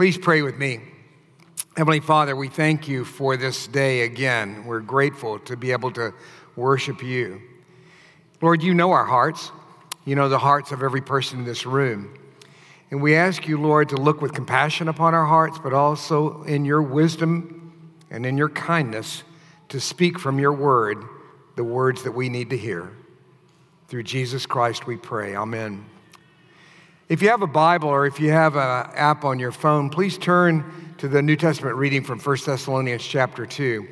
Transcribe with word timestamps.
Please 0.00 0.16
pray 0.16 0.40
with 0.40 0.56
me. 0.56 0.80
Heavenly 1.76 2.00
Father, 2.00 2.34
we 2.34 2.48
thank 2.48 2.88
you 2.88 3.04
for 3.04 3.36
this 3.36 3.66
day 3.66 4.00
again. 4.00 4.64
We're 4.64 4.80
grateful 4.80 5.38
to 5.40 5.58
be 5.58 5.72
able 5.72 5.92
to 5.92 6.14
worship 6.56 7.02
you. 7.02 7.42
Lord, 8.40 8.62
you 8.62 8.72
know 8.72 8.92
our 8.92 9.04
hearts. 9.04 9.52
You 10.06 10.16
know 10.16 10.30
the 10.30 10.38
hearts 10.38 10.72
of 10.72 10.82
every 10.82 11.02
person 11.02 11.40
in 11.40 11.44
this 11.44 11.66
room. 11.66 12.18
And 12.90 13.02
we 13.02 13.14
ask 13.14 13.46
you, 13.46 13.60
Lord, 13.60 13.90
to 13.90 13.96
look 13.96 14.22
with 14.22 14.32
compassion 14.32 14.88
upon 14.88 15.12
our 15.12 15.26
hearts, 15.26 15.58
but 15.62 15.74
also 15.74 16.44
in 16.44 16.64
your 16.64 16.80
wisdom 16.80 17.92
and 18.10 18.24
in 18.24 18.38
your 18.38 18.48
kindness 18.48 19.22
to 19.68 19.80
speak 19.80 20.18
from 20.18 20.38
your 20.38 20.54
word 20.54 21.04
the 21.56 21.64
words 21.64 22.04
that 22.04 22.12
we 22.12 22.30
need 22.30 22.48
to 22.48 22.56
hear. 22.56 22.90
Through 23.88 24.04
Jesus 24.04 24.46
Christ 24.46 24.86
we 24.86 24.96
pray. 24.96 25.36
Amen. 25.36 25.84
If 27.10 27.22
you 27.22 27.28
have 27.30 27.42
a 27.42 27.48
Bible 27.48 27.88
or 27.88 28.06
if 28.06 28.20
you 28.20 28.30
have 28.30 28.54
an 28.54 28.86
app 28.94 29.24
on 29.24 29.40
your 29.40 29.50
phone, 29.50 29.90
please 29.90 30.16
turn 30.16 30.94
to 30.98 31.08
the 31.08 31.20
New 31.20 31.34
Testament 31.34 31.74
reading 31.74 32.04
from 32.04 32.20
1 32.20 32.36
Thessalonians 32.46 33.02
chapter 33.02 33.44
2. 33.44 33.84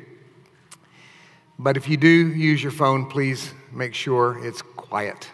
But 1.59 1.75
if 1.75 1.89
you 1.89 1.97
do 1.97 2.07
use 2.07 2.63
your 2.63 2.71
phone, 2.71 3.07
please 3.07 3.53
make 3.73 3.93
sure 3.93 4.39
it's 4.41 4.61
quiet. 4.61 5.29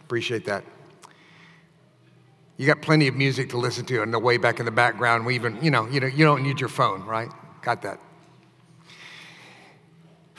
Appreciate 0.00 0.44
that. 0.44 0.62
You 2.58 2.66
got 2.66 2.82
plenty 2.82 3.08
of 3.08 3.14
music 3.14 3.48
to 3.50 3.56
listen 3.56 3.86
to 3.86 4.02
on 4.02 4.10
the 4.10 4.18
way 4.18 4.36
back 4.36 4.60
in 4.60 4.66
the 4.66 4.70
background. 4.70 5.24
We 5.24 5.36
even, 5.36 5.58
you 5.64 5.70
know, 5.70 5.86
you, 5.86 6.00
know, 6.00 6.06
you 6.06 6.26
don't 6.26 6.42
need 6.42 6.60
your 6.60 6.68
phone, 6.68 7.02
right? 7.04 7.30
Got 7.62 7.80
that. 7.80 7.98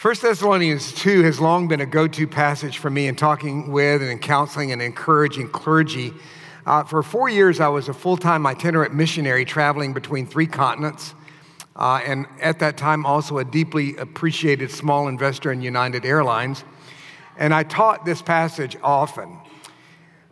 1 0.05 0.13
Thessalonians 0.21 0.93
2 0.93 1.23
has 1.23 1.39
long 1.39 1.67
been 1.67 1.81
a 1.81 1.85
go 1.87 2.07
to 2.07 2.27
passage 2.27 2.77
for 2.77 2.91
me 2.91 3.07
in 3.07 3.15
talking 3.15 3.71
with 3.71 4.03
and 4.03 4.11
in 4.11 4.19
counseling 4.19 4.71
and 4.71 4.79
encouraging 4.79 5.49
clergy. 5.49 6.13
Uh, 6.67 6.83
for 6.83 7.01
four 7.01 7.27
years, 7.27 7.59
I 7.59 7.69
was 7.69 7.89
a 7.89 7.93
full 7.93 8.15
time 8.15 8.45
itinerant 8.45 8.93
missionary 8.93 9.45
traveling 9.45 9.93
between 9.93 10.27
three 10.27 10.45
continents. 10.45 11.15
Uh, 11.75 12.01
and 12.05 12.27
at 12.39 12.59
that 12.59 12.77
time, 12.77 13.03
also 13.03 13.39
a 13.39 13.43
deeply 13.43 13.97
appreciated 13.97 14.69
small 14.69 15.07
investor 15.07 15.51
in 15.51 15.63
United 15.63 16.05
Airlines. 16.05 16.63
And 17.35 17.51
I 17.51 17.63
taught 17.63 18.05
this 18.05 18.21
passage 18.21 18.77
often. 18.83 19.39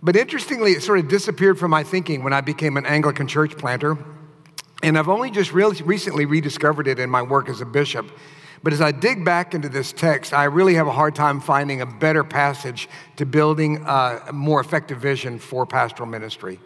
But 0.03 0.15
interestingly, 0.15 0.73
it 0.73 0.83
sort 0.83 0.99
of 0.99 1.07
disappeared 1.07 1.57
from 1.57 1.71
my 1.71 1.83
thinking 1.83 2.23
when 2.23 2.31
I 2.31 2.41
became 2.41 2.77
an 2.77 2.85
Anglican 2.85 3.27
church 3.27 3.57
planter. 3.57 3.97
And 4.83 4.99
I've 4.99 5.09
only 5.09 5.31
just 5.31 5.51
recently 5.51 6.25
rediscovered 6.25 6.87
it 6.87 6.99
in 6.99 7.09
my 7.09 7.23
work 7.23 7.49
as 7.49 7.59
a 7.59 7.65
bishop. 7.65 8.11
But 8.63 8.71
as 8.73 8.79
I 8.79 8.91
dig 8.91 9.25
back 9.25 9.53
into 9.53 9.67
this 9.67 9.91
text, 9.91 10.33
I 10.33 10.45
really 10.45 10.75
have 10.75 10.87
a 10.87 10.91
hard 10.91 11.15
time 11.15 11.41
finding 11.41 11.81
a 11.81 11.85
better 11.85 12.23
passage 12.23 12.87
to 13.17 13.25
building 13.25 13.83
a 13.85 14.31
more 14.31 14.61
effective 14.61 14.99
vision 14.99 15.37
for 15.37 15.65
pastoral 15.65 16.09
ministry. 16.09 16.59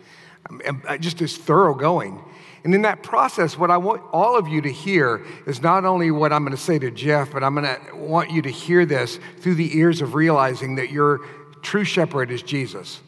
Um, 0.50 0.82
just 1.00 1.22
as 1.22 1.36
thoroughgoing. 1.36 2.24
And 2.64 2.74
in 2.74 2.84
that 2.84 3.04
process, 3.04 3.58
what 3.58 3.72
I 3.72 3.78
want 3.78 4.02
all 4.14 4.38
of 4.38 4.48
you 4.48 4.62
to 4.62 4.72
hear 4.72 5.26
is 5.46 5.62
not 5.62 5.86
only 5.86 6.12
what 6.12 6.32
I'm 6.32 6.44
going 6.44 6.56
to 6.56 6.62
say 6.62 6.80
to 6.80 6.92
Jeff, 6.92 7.32
but 7.32 7.44
I'm 7.44 7.56
going 7.56 7.66
to 7.66 7.96
want 7.96 8.32
you 8.32 8.42
to 8.42 8.50
hear 8.50 8.86
this 8.86 9.20
through 9.40 9.56
the 9.56 9.78
ears 9.78 10.02
of 10.02 10.16
realizing 10.16 10.76
that 10.76 10.90
your 10.90 11.20
true 11.62 11.84
shepherd 11.84 12.32
is 12.32 12.42
Jesus. 12.44 13.02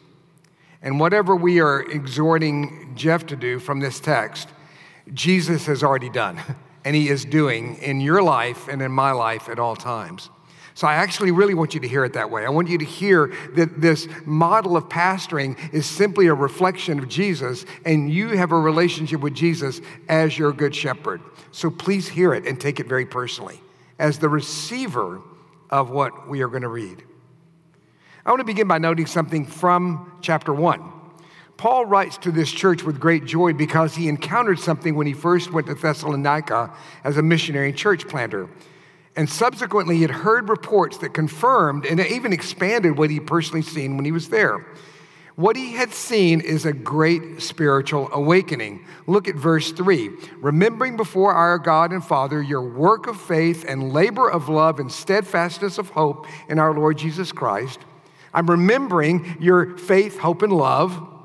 And 0.82 1.00
whatever 1.00 1.36
we 1.36 1.60
are 1.60 1.82
exhorting 1.82 2.92
Jeff 2.94 3.26
to 3.26 3.36
do 3.36 3.58
from 3.58 3.80
this 3.80 4.00
text, 4.00 4.48
Jesus 5.12 5.66
has 5.66 5.82
already 5.82 6.10
done. 6.10 6.40
and 6.84 6.96
He 6.96 7.08
is 7.08 7.24
doing 7.24 7.76
in 7.76 8.00
your 8.00 8.22
life 8.22 8.68
and 8.68 8.82
in 8.82 8.92
my 8.92 9.12
life 9.12 9.48
at 9.48 9.58
all 9.58 9.76
times. 9.76 10.30
So 10.74 10.86
I 10.86 10.94
actually 10.94 11.30
really 11.30 11.52
want 11.52 11.74
you 11.74 11.80
to 11.80 11.88
hear 11.88 12.04
it 12.04 12.14
that 12.14 12.30
way. 12.30 12.46
I 12.46 12.48
want 12.48 12.68
you 12.68 12.78
to 12.78 12.84
hear 12.84 13.34
that 13.54 13.80
this 13.80 14.08
model 14.24 14.76
of 14.76 14.88
pastoring 14.88 15.58
is 15.74 15.84
simply 15.84 16.28
a 16.28 16.34
reflection 16.34 16.98
of 16.98 17.08
Jesus, 17.08 17.66
and 17.84 18.10
you 18.10 18.28
have 18.30 18.52
a 18.52 18.58
relationship 18.58 19.20
with 19.20 19.34
Jesus 19.34 19.80
as 20.08 20.38
your 20.38 20.52
good 20.52 20.74
shepherd. 20.74 21.20
So 21.52 21.70
please 21.70 22.08
hear 22.08 22.32
it 22.32 22.46
and 22.46 22.58
take 22.58 22.80
it 22.80 22.86
very 22.86 23.04
personally 23.04 23.60
as 23.98 24.18
the 24.18 24.28
receiver 24.28 25.20
of 25.68 25.90
what 25.90 26.28
we 26.28 26.40
are 26.40 26.48
going 26.48 26.62
to 26.62 26.68
read. 26.68 27.04
I 28.24 28.30
want 28.30 28.40
to 28.40 28.46
begin 28.46 28.68
by 28.68 28.78
noting 28.78 29.06
something 29.06 29.46
from 29.46 30.18
chapter 30.22 30.54
one. 30.54 30.89
Paul 31.60 31.84
writes 31.84 32.16
to 32.16 32.32
this 32.32 32.50
church 32.50 32.84
with 32.84 32.98
great 32.98 33.26
joy 33.26 33.52
because 33.52 33.94
he 33.94 34.08
encountered 34.08 34.58
something 34.58 34.94
when 34.94 35.06
he 35.06 35.12
first 35.12 35.52
went 35.52 35.66
to 35.66 35.74
Thessalonica 35.74 36.72
as 37.04 37.18
a 37.18 37.22
missionary 37.22 37.68
and 37.68 37.76
church 37.76 38.08
planter. 38.08 38.48
And 39.14 39.28
subsequently, 39.28 39.96
he 39.96 40.00
had 40.00 40.10
heard 40.10 40.48
reports 40.48 40.96
that 40.98 41.12
confirmed 41.12 41.84
and 41.84 42.00
even 42.00 42.32
expanded 42.32 42.96
what 42.96 43.10
he 43.10 43.20
personally 43.20 43.60
seen 43.60 43.96
when 43.96 44.06
he 44.06 44.10
was 44.10 44.30
there. 44.30 44.64
What 45.36 45.54
he 45.54 45.72
had 45.72 45.92
seen 45.92 46.40
is 46.40 46.64
a 46.64 46.72
great 46.72 47.42
spiritual 47.42 48.08
awakening. 48.10 48.86
Look 49.06 49.28
at 49.28 49.34
verse 49.34 49.70
3. 49.70 50.12
Remembering 50.38 50.96
before 50.96 51.34
our 51.34 51.58
God 51.58 51.92
and 51.92 52.02
Father 52.02 52.40
your 52.40 52.66
work 52.66 53.06
of 53.06 53.20
faith 53.20 53.66
and 53.68 53.92
labor 53.92 54.30
of 54.30 54.48
love 54.48 54.80
and 54.80 54.90
steadfastness 54.90 55.76
of 55.76 55.90
hope 55.90 56.26
in 56.48 56.58
our 56.58 56.72
Lord 56.72 56.96
Jesus 56.96 57.32
Christ. 57.32 57.80
I'm 58.32 58.48
remembering 58.48 59.36
your 59.40 59.76
faith, 59.76 60.16
hope, 60.20 60.40
and 60.40 60.54
love 60.54 61.18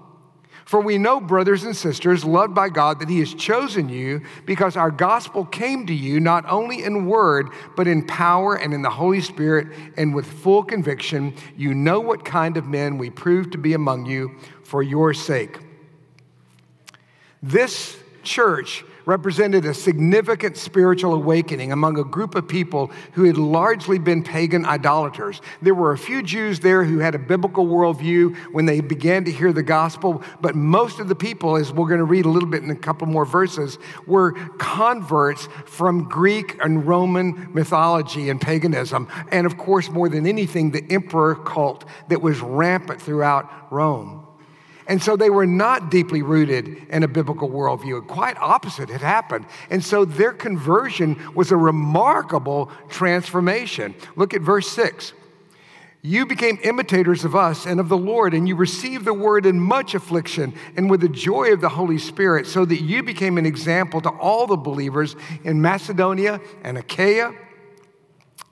for 0.66 0.82
we 0.82 0.98
know, 0.98 1.22
brothers 1.22 1.64
and 1.64 1.76
sisters, 1.76 2.26
loved 2.26 2.56
by 2.56 2.70
God, 2.70 3.00
that 3.00 3.08
He 3.08 3.20
has 3.20 3.34
chosen 3.36 3.88
you 3.88 4.22
because 4.46 4.76
our 4.76 4.90
gospel 4.90 5.46
came 5.46 5.86
to 5.86 5.94
you 5.94 6.20
not 6.20 6.44
only 6.50 6.84
in 6.84 7.06
word, 7.06 7.50
but 7.76 7.88
in 7.88 8.06
power 8.08 8.56
and 8.56 8.74
in 8.74 8.82
the 8.82 8.90
Holy 8.90 9.22
Spirit 9.22 9.68
and 9.96 10.16
with 10.16 10.26
full 10.26 10.64
conviction. 10.64 11.36
You 11.56 11.76
know 11.76 12.00
what 12.00 12.26
kind 12.26 12.58
of 12.58 12.66
men 12.66 12.98
we 12.98 13.12
proved 13.12 13.52
to 13.52 13.60
be 13.60 13.74
among 13.74 14.08
you 14.08 14.36
for 14.64 14.82
your 14.82 15.14
sake. 15.14 15.60
This 17.44 17.96
church 18.24 18.84
represented 19.06 19.66
a 19.66 19.74
significant 19.74 20.58
spiritual 20.58 21.14
awakening 21.14 21.72
among 21.72 21.98
a 22.00 22.04
group 22.04 22.36
of 22.36 22.48
people 22.48 22.92
who 23.14 23.24
had 23.24 23.38
largely 23.38 24.00
been 24.00 24.24
pagan 24.24 24.66
idolaters. 24.66 25.42
There 25.62 25.76
were 25.76 25.92
a 25.92 25.98
few 25.98 26.22
Jews 26.22 26.60
there 26.60 26.84
who 26.84 27.00
had 27.00 27.16
a 27.16 27.20
biblical 27.20 27.66
worldview 27.66 28.36
when 28.52 28.66
they 28.66 28.82
began 28.82 29.26
to 29.26 29.32
hear 29.32 29.54
the 29.54 29.64
gospel, 29.64 30.24
but 30.42 30.56
most 30.56 31.00
of 31.00 31.08
the 31.08 31.16
people, 31.16 31.56
as 31.56 31.72
we're 31.72 31.88
going 31.88 32.00
to 32.00 32.06
read 32.06 32.26
a 32.26 32.30
little 32.30 32.50
bit 32.50 32.64
in 32.64 32.70
a 32.72 32.76
couple 32.76 33.08
more 33.08 33.26
verses, 33.26 33.78
were 34.08 34.34
converts 34.58 35.48
from 35.66 36.08
Greek 36.10 36.58
and 36.64 36.86
Roman 36.86 37.54
mythology 37.54 38.30
and 38.30 38.42
paganism. 38.42 39.08
And 39.32 39.46
of 39.46 39.58
course, 39.58 39.90
more 39.90 40.10
than 40.10 40.26
anything, 40.26 40.72
the 40.72 40.84
emperor 40.90 41.36
cult 41.36 41.86
that 42.10 42.22
was 42.22 42.40
rampant 42.42 43.02
throughout 43.02 43.72
Rome. 43.72 44.25
And 44.88 45.02
so 45.02 45.16
they 45.16 45.30
were 45.30 45.48
not 45.48 45.90
deeply 45.90 46.22
rooted 46.22 46.88
in 46.90 47.04
a 47.04 47.08
biblical 47.08 47.50
worldview. 47.50 48.06
Quite 48.08 48.38
opposite 48.38 48.90
had 48.90 49.02
happened. 49.02 49.46
And 49.70 49.84
so 49.84 50.06
their 50.06 50.32
conversion 50.32 51.20
was 51.34 51.52
a 51.52 51.58
remarkable 51.58 52.72
transformation. 52.90 53.96
Look 54.16 54.34
at 54.34 54.42
verse 54.42 54.68
6. 54.70 55.14
You 56.04 56.28
became 56.28 56.60
imitators 56.62 57.26
of 57.26 57.36
us 57.36 57.66
and 57.66 57.80
of 57.80 57.90
the 57.90 57.98
Lord, 57.98 58.36
and 58.36 58.48
you 58.48 58.56
received 58.56 59.06
the 59.06 59.14
word 59.14 59.48
in 59.48 59.60
much 59.60 59.96
affliction 59.96 60.54
and 60.78 60.88
with 60.88 61.02
the 61.02 61.10
joy 61.10 61.52
of 61.52 61.62
the 61.62 61.70
Holy 61.70 61.98
Spirit, 61.98 62.46
so 62.46 62.64
that 62.64 62.84
you 62.84 63.02
became 63.02 63.40
an 63.40 63.46
example 63.48 64.00
to 64.02 64.10
all 64.10 64.46
the 64.46 64.56
believers 64.56 65.16
in 65.44 65.64
Macedonia 65.64 66.40
and 66.64 66.78
Achaia. 66.78 67.34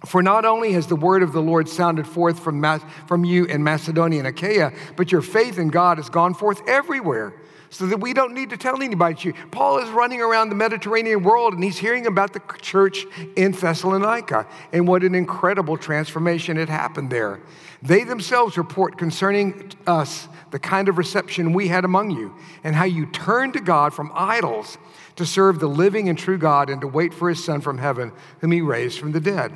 For 0.06 0.22
not 0.22 0.44
only 0.44 0.74
has 0.74 0.88
the 0.88 0.98
word 0.98 1.24
of 1.24 1.32
the 1.32 1.42
Lord 1.42 1.70
sounded 1.70 2.06
forth 2.06 2.40
from, 2.40 2.62
from 3.08 3.24
you 3.24 3.46
in 3.46 3.64
Macedonia 3.64 4.20
and 4.20 4.28
Achaia, 4.28 4.74
but 4.98 5.12
your 5.12 5.22
faith 5.22 5.58
in 5.58 5.70
God 5.70 5.98
has 5.98 6.10
gone 6.10 6.34
forth 6.34 6.62
everywhere, 6.68 7.34
so 7.70 7.88
that 7.88 8.00
we 8.00 8.14
don't 8.14 8.34
need 8.34 8.50
to 8.50 8.58
tell 8.58 8.82
anybody 8.84 9.30
you. 9.30 9.34
Paul 9.50 9.80
is 9.80 9.90
running 9.90 10.22
around 10.22 10.50
the 10.50 10.56
Mediterranean 10.56 11.24
world 11.24 11.54
and 11.54 11.64
he's 11.64 11.78
hearing 11.78 12.06
about 12.06 12.34
the 12.34 12.42
church 12.62 13.06
in 13.36 13.54
Thessalonica 13.54 14.46
and 14.72 14.88
what 14.88 15.04
an 15.04 15.16
incredible 15.16 15.78
transformation 15.78 16.58
had 16.58 16.70
happened 16.70 17.10
there. 17.10 17.40
They 17.82 18.04
themselves 18.04 18.58
report 18.58 18.98
concerning 18.98 19.72
us 19.88 20.28
the 20.52 20.60
kind 20.60 20.88
of 20.88 21.00
reception 21.00 21.54
we 21.54 21.70
had 21.70 21.84
among 21.84 22.12
you 22.12 22.36
and 22.64 22.76
how 22.76 22.86
you 22.86 23.08
turned 23.08 23.54
to 23.54 23.60
God 23.60 23.94
from 23.94 24.12
idols 24.14 24.78
to 25.16 25.26
serve 25.26 25.60
the 25.60 25.68
living 25.68 26.10
and 26.10 26.18
true 26.18 26.38
God 26.38 26.70
and 26.70 26.80
to 26.82 26.88
wait 26.88 27.14
for 27.14 27.28
his 27.28 27.44
Son 27.44 27.60
from 27.60 27.80
heaven, 27.80 28.12
whom 28.40 28.52
he 28.52 28.62
raised 28.62 29.00
from 29.00 29.14
the 29.14 29.20
dead 29.20 29.56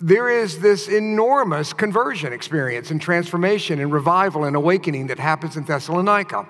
there 0.00 0.28
is 0.28 0.60
this 0.60 0.88
enormous 0.88 1.72
conversion 1.72 2.32
experience 2.32 2.90
and 2.90 3.00
transformation 3.00 3.80
and 3.80 3.92
revival 3.92 4.44
and 4.44 4.54
awakening 4.54 5.06
that 5.06 5.18
happens 5.18 5.56
in 5.56 5.64
Thessalonica. 5.64 6.46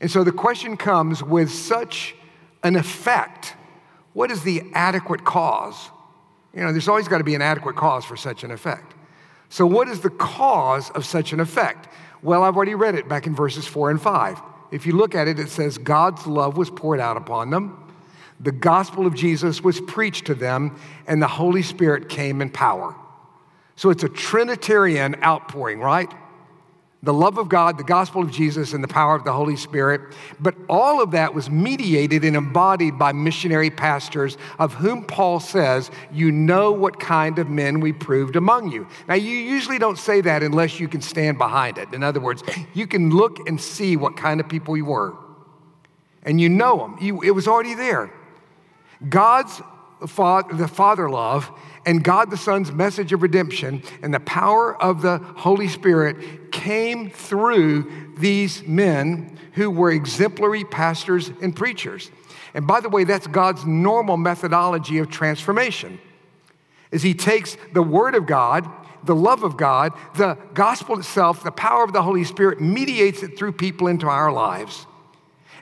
And 0.00 0.10
so 0.10 0.22
the 0.22 0.32
question 0.32 0.76
comes 0.76 1.22
with 1.22 1.50
such 1.50 2.14
an 2.62 2.76
effect 2.76 3.54
what 4.12 4.30
is 4.30 4.42
the 4.42 4.62
adequate 4.74 5.24
cause? 5.24 5.90
You 6.54 6.60
know, 6.60 6.70
there's 6.70 6.86
always 6.86 7.08
got 7.08 7.18
to 7.18 7.24
be 7.24 7.34
an 7.34 7.40
adequate 7.40 7.76
cause 7.76 8.04
for 8.04 8.14
such 8.14 8.44
an 8.44 8.50
effect. 8.50 8.94
So, 9.48 9.66
what 9.66 9.88
is 9.88 10.00
the 10.00 10.10
cause 10.10 10.90
of 10.90 11.06
such 11.06 11.32
an 11.32 11.40
effect? 11.40 11.88
Well, 12.22 12.42
I've 12.42 12.54
already 12.54 12.74
read 12.74 12.94
it 12.94 13.08
back 13.08 13.26
in 13.26 13.34
verses 13.34 13.66
four 13.66 13.90
and 13.90 14.00
five. 14.00 14.38
If 14.70 14.86
you 14.86 14.92
look 14.92 15.14
at 15.14 15.28
it, 15.28 15.38
it 15.38 15.48
says, 15.48 15.78
God's 15.78 16.26
love 16.26 16.58
was 16.58 16.68
poured 16.68 17.00
out 17.00 17.16
upon 17.16 17.48
them 17.48 17.81
the 18.42 18.52
gospel 18.52 19.06
of 19.06 19.14
Jesus 19.14 19.62
was 19.62 19.80
preached 19.80 20.26
to 20.26 20.34
them, 20.34 20.78
and 21.06 21.22
the 21.22 21.28
Holy 21.28 21.62
Spirit 21.62 22.08
came 22.08 22.42
in 22.42 22.50
power. 22.50 22.94
So 23.76 23.90
it's 23.90 24.02
a 24.02 24.08
Trinitarian 24.08 25.22
outpouring, 25.22 25.80
right? 25.80 26.12
the 27.04 27.12
love 27.12 27.36
of 27.36 27.48
God, 27.48 27.78
the 27.78 27.84
gospel 27.84 28.22
of 28.22 28.30
Jesus, 28.30 28.72
and 28.72 28.82
the 28.82 28.88
power 28.88 29.16
of 29.16 29.24
the 29.24 29.32
Holy 29.32 29.56
Spirit. 29.56 30.00
But 30.38 30.54
all 30.68 31.02
of 31.02 31.10
that 31.12 31.34
was 31.34 31.50
mediated 31.50 32.24
and 32.24 32.36
embodied 32.36 32.96
by 32.96 33.12
missionary 33.12 33.70
pastors, 33.70 34.38
of 34.60 34.74
whom 34.74 35.04
Paul 35.04 35.40
says, 35.40 35.90
You 36.12 36.30
know 36.30 36.70
what 36.70 37.00
kind 37.00 37.40
of 37.40 37.48
men 37.48 37.80
we 37.80 37.92
proved 37.92 38.36
among 38.36 38.70
you. 38.70 38.86
Now, 39.08 39.14
you 39.14 39.36
usually 39.36 39.80
don't 39.80 39.98
say 39.98 40.20
that 40.20 40.44
unless 40.44 40.78
you 40.78 40.86
can 40.86 41.00
stand 41.00 41.38
behind 41.38 41.76
it. 41.76 41.92
In 41.92 42.04
other 42.04 42.20
words, 42.20 42.44
you 42.72 42.86
can 42.86 43.10
look 43.10 43.48
and 43.48 43.60
see 43.60 43.96
what 43.96 44.16
kind 44.16 44.38
of 44.38 44.48
people 44.48 44.76
you 44.76 44.84
were, 44.84 45.16
and 46.22 46.40
you 46.40 46.48
know 46.48 46.78
them. 46.78 46.98
You, 47.00 47.20
it 47.22 47.32
was 47.32 47.48
already 47.48 47.74
there. 47.74 48.12
God's 49.08 49.60
father, 50.06 50.54
the 50.54 50.68
father 50.68 51.08
love 51.08 51.50
and 51.84 52.02
God 52.02 52.30
the 52.30 52.36
Son's 52.36 52.70
message 52.70 53.12
of 53.12 53.22
redemption 53.22 53.82
and 54.02 54.12
the 54.12 54.20
power 54.20 54.80
of 54.80 55.02
the 55.02 55.18
Holy 55.18 55.68
Spirit 55.68 56.52
came 56.52 57.10
through 57.10 58.14
these 58.18 58.62
men 58.64 59.38
who 59.54 59.70
were 59.70 59.90
exemplary 59.90 60.64
pastors 60.64 61.30
and 61.40 61.54
preachers. 61.54 62.10
And 62.54 62.66
by 62.66 62.80
the 62.80 62.88
way, 62.88 63.04
that's 63.04 63.26
God's 63.26 63.64
normal 63.64 64.16
methodology 64.16 64.98
of 64.98 65.10
transformation. 65.10 65.98
Is 66.90 67.02
he 67.02 67.14
takes 67.14 67.56
the 67.72 67.82
word 67.82 68.14
of 68.14 68.26
God, 68.26 68.68
the 69.04 69.14
love 69.14 69.42
of 69.42 69.56
God, 69.56 69.92
the 70.16 70.36
gospel 70.54 70.98
itself, 70.98 71.42
the 71.42 71.50
power 71.50 71.82
of 71.82 71.92
the 71.92 72.02
Holy 72.02 72.24
Spirit 72.24 72.60
mediates 72.60 73.22
it 73.22 73.36
through 73.36 73.52
people 73.52 73.88
into 73.88 74.06
our 74.06 74.30
lives. 74.30 74.86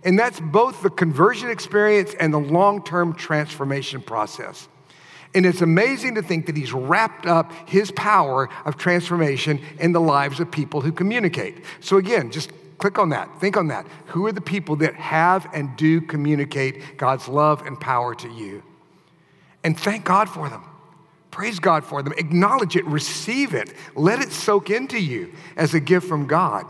And 0.04 0.18
that's 0.18 0.40
both 0.40 0.82
the 0.82 0.90
conversion 0.90 1.50
experience 1.50 2.14
and 2.18 2.32
the 2.32 2.38
long-term 2.38 3.14
transformation 3.14 4.00
process. 4.00 4.68
And 5.34 5.46
it's 5.46 5.60
amazing 5.60 6.16
to 6.16 6.22
think 6.22 6.46
that 6.46 6.56
he's 6.56 6.72
wrapped 6.72 7.26
up 7.26 7.52
his 7.68 7.90
power 7.92 8.48
of 8.64 8.76
transformation 8.76 9.60
in 9.78 9.92
the 9.92 10.00
lives 10.00 10.40
of 10.40 10.50
people 10.50 10.80
who 10.80 10.90
communicate. 10.90 11.64
So, 11.80 11.98
again, 11.98 12.30
just 12.32 12.50
click 12.78 12.98
on 12.98 13.10
that. 13.10 13.28
Think 13.40 13.56
on 13.56 13.68
that. 13.68 13.86
Who 14.06 14.26
are 14.26 14.32
the 14.32 14.40
people 14.40 14.76
that 14.76 14.94
have 14.94 15.46
and 15.54 15.76
do 15.76 16.00
communicate 16.00 16.96
God's 16.96 17.28
love 17.28 17.64
and 17.64 17.78
power 17.78 18.14
to 18.16 18.28
you? 18.28 18.62
And 19.62 19.78
thank 19.78 20.04
God 20.04 20.28
for 20.28 20.48
them. 20.48 20.64
Praise 21.30 21.60
God 21.60 21.84
for 21.84 22.02
them. 22.02 22.12
Acknowledge 22.16 22.74
it, 22.74 22.84
receive 22.86 23.54
it, 23.54 23.72
let 23.94 24.20
it 24.20 24.32
soak 24.32 24.70
into 24.70 24.98
you 24.98 25.32
as 25.56 25.74
a 25.74 25.80
gift 25.80 26.08
from 26.08 26.26
God. 26.26 26.66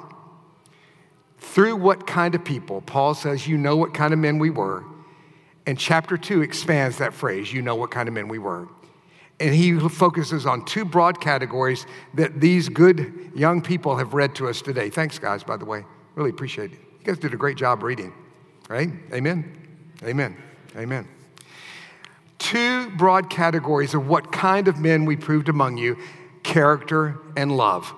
Through 1.41 1.77
what 1.77 2.07
kind 2.07 2.35
of 2.35 2.45
people? 2.45 2.83
Paul 2.83 3.15
says, 3.15 3.47
You 3.49 3.57
know 3.57 3.77
what 3.77 3.95
kind 3.95 4.13
of 4.13 4.19
men 4.19 4.39
we 4.39 4.51
were. 4.51 4.85
And 5.67 5.79
chapter 5.79 6.17
two 6.17 6.43
expands 6.43 6.99
that 6.99 7.15
phrase, 7.15 7.53
you 7.53 7.63
know 7.63 7.77
what 7.77 7.91
kind 7.91 8.09
of 8.09 8.15
men 8.15 8.29
we 8.29 8.39
were. 8.39 8.69
And 9.39 9.55
he 9.55 9.79
focuses 9.79 10.45
on 10.45 10.65
two 10.65 10.85
broad 10.85 11.21
categories 11.21 11.87
that 12.15 12.41
these 12.41 12.69
good 12.69 13.33
young 13.35 13.63
people 13.63 13.97
have 13.97 14.13
read 14.13 14.35
to 14.37 14.49
us 14.49 14.61
today. 14.61 14.91
Thanks, 14.91 15.19
guys, 15.19 15.43
by 15.43 15.57
the 15.57 15.65
way. 15.65 15.85
Really 16.15 16.31
appreciate 16.31 16.73
it. 16.73 16.79
You 16.79 17.05
guys 17.05 17.19
did 17.19 17.33
a 17.33 17.37
great 17.37 17.57
job 17.57 17.83
reading, 17.83 18.13
right? 18.69 18.91
Amen. 19.15 19.57
Amen. 20.03 20.37
Amen. 20.77 21.09
Two 22.39 22.91
broad 22.91 23.31
categories 23.31 23.95
of 23.95 24.07
what 24.07 24.31
kind 24.31 24.69
of 24.69 24.79
men 24.79 25.05
we 25.05 25.17
proved 25.17 25.49
among 25.49 25.79
you 25.79 25.97
character 26.43 27.19
and 27.37 27.57
love. 27.57 27.95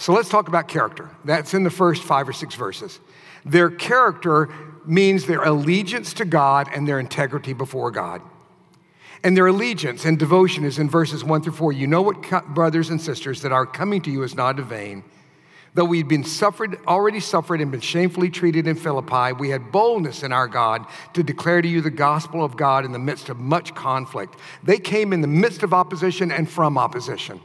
So 0.00 0.14
let's 0.14 0.30
talk 0.30 0.48
about 0.48 0.66
character. 0.66 1.10
That's 1.26 1.52
in 1.52 1.62
the 1.62 1.70
first 1.70 2.02
five 2.02 2.26
or 2.26 2.32
six 2.32 2.54
verses. 2.54 3.00
Their 3.44 3.68
character 3.68 4.48
means 4.86 5.26
their 5.26 5.42
allegiance 5.42 6.14
to 6.14 6.24
God 6.24 6.70
and 6.74 6.88
their 6.88 6.98
integrity 6.98 7.52
before 7.52 7.90
God. 7.90 8.22
And 9.22 9.36
their 9.36 9.48
allegiance 9.48 10.06
and 10.06 10.18
devotion 10.18 10.64
is 10.64 10.78
in 10.78 10.88
verses 10.88 11.22
one 11.22 11.42
through 11.42 11.52
four. 11.52 11.74
You 11.74 11.86
know 11.86 12.00
what, 12.00 12.22
brothers 12.54 12.88
and 12.88 12.98
sisters, 12.98 13.42
that 13.42 13.52
our 13.52 13.66
coming 13.66 14.00
to 14.00 14.10
you 14.10 14.22
is 14.22 14.34
not 14.34 14.58
in 14.58 14.64
vain. 14.64 15.04
Though 15.74 15.84
we'd 15.84 16.08
been 16.08 16.24
suffered, 16.24 16.78
already 16.86 17.20
suffered 17.20 17.60
and 17.60 17.70
been 17.70 17.82
shamefully 17.82 18.30
treated 18.30 18.66
in 18.66 18.76
Philippi, 18.76 19.34
we 19.34 19.50
had 19.50 19.70
boldness 19.70 20.22
in 20.22 20.32
our 20.32 20.48
God 20.48 20.86
to 21.12 21.22
declare 21.22 21.60
to 21.60 21.68
you 21.68 21.82
the 21.82 21.90
gospel 21.90 22.42
of 22.42 22.56
God 22.56 22.86
in 22.86 22.92
the 22.92 22.98
midst 22.98 23.28
of 23.28 23.36
much 23.36 23.74
conflict. 23.74 24.36
They 24.62 24.78
came 24.78 25.12
in 25.12 25.20
the 25.20 25.28
midst 25.28 25.62
of 25.62 25.74
opposition 25.74 26.32
and 26.32 26.48
from 26.48 26.78
opposition. 26.78 27.42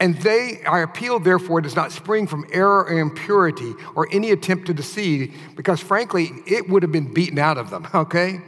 And 0.00 0.16
they, 0.18 0.62
our 0.64 0.82
appeal, 0.82 1.18
therefore, 1.18 1.60
does 1.60 1.74
not 1.74 1.90
spring 1.90 2.26
from 2.26 2.46
error 2.52 2.84
or 2.84 2.98
impurity 2.98 3.74
or 3.96 4.08
any 4.12 4.30
attempt 4.30 4.66
to 4.66 4.74
deceive, 4.74 5.36
because 5.56 5.80
frankly, 5.80 6.30
it 6.46 6.68
would 6.68 6.82
have 6.82 6.92
been 6.92 7.12
beaten 7.12 7.38
out 7.38 7.58
of 7.58 7.70
them, 7.70 7.86
okay? 7.94 8.40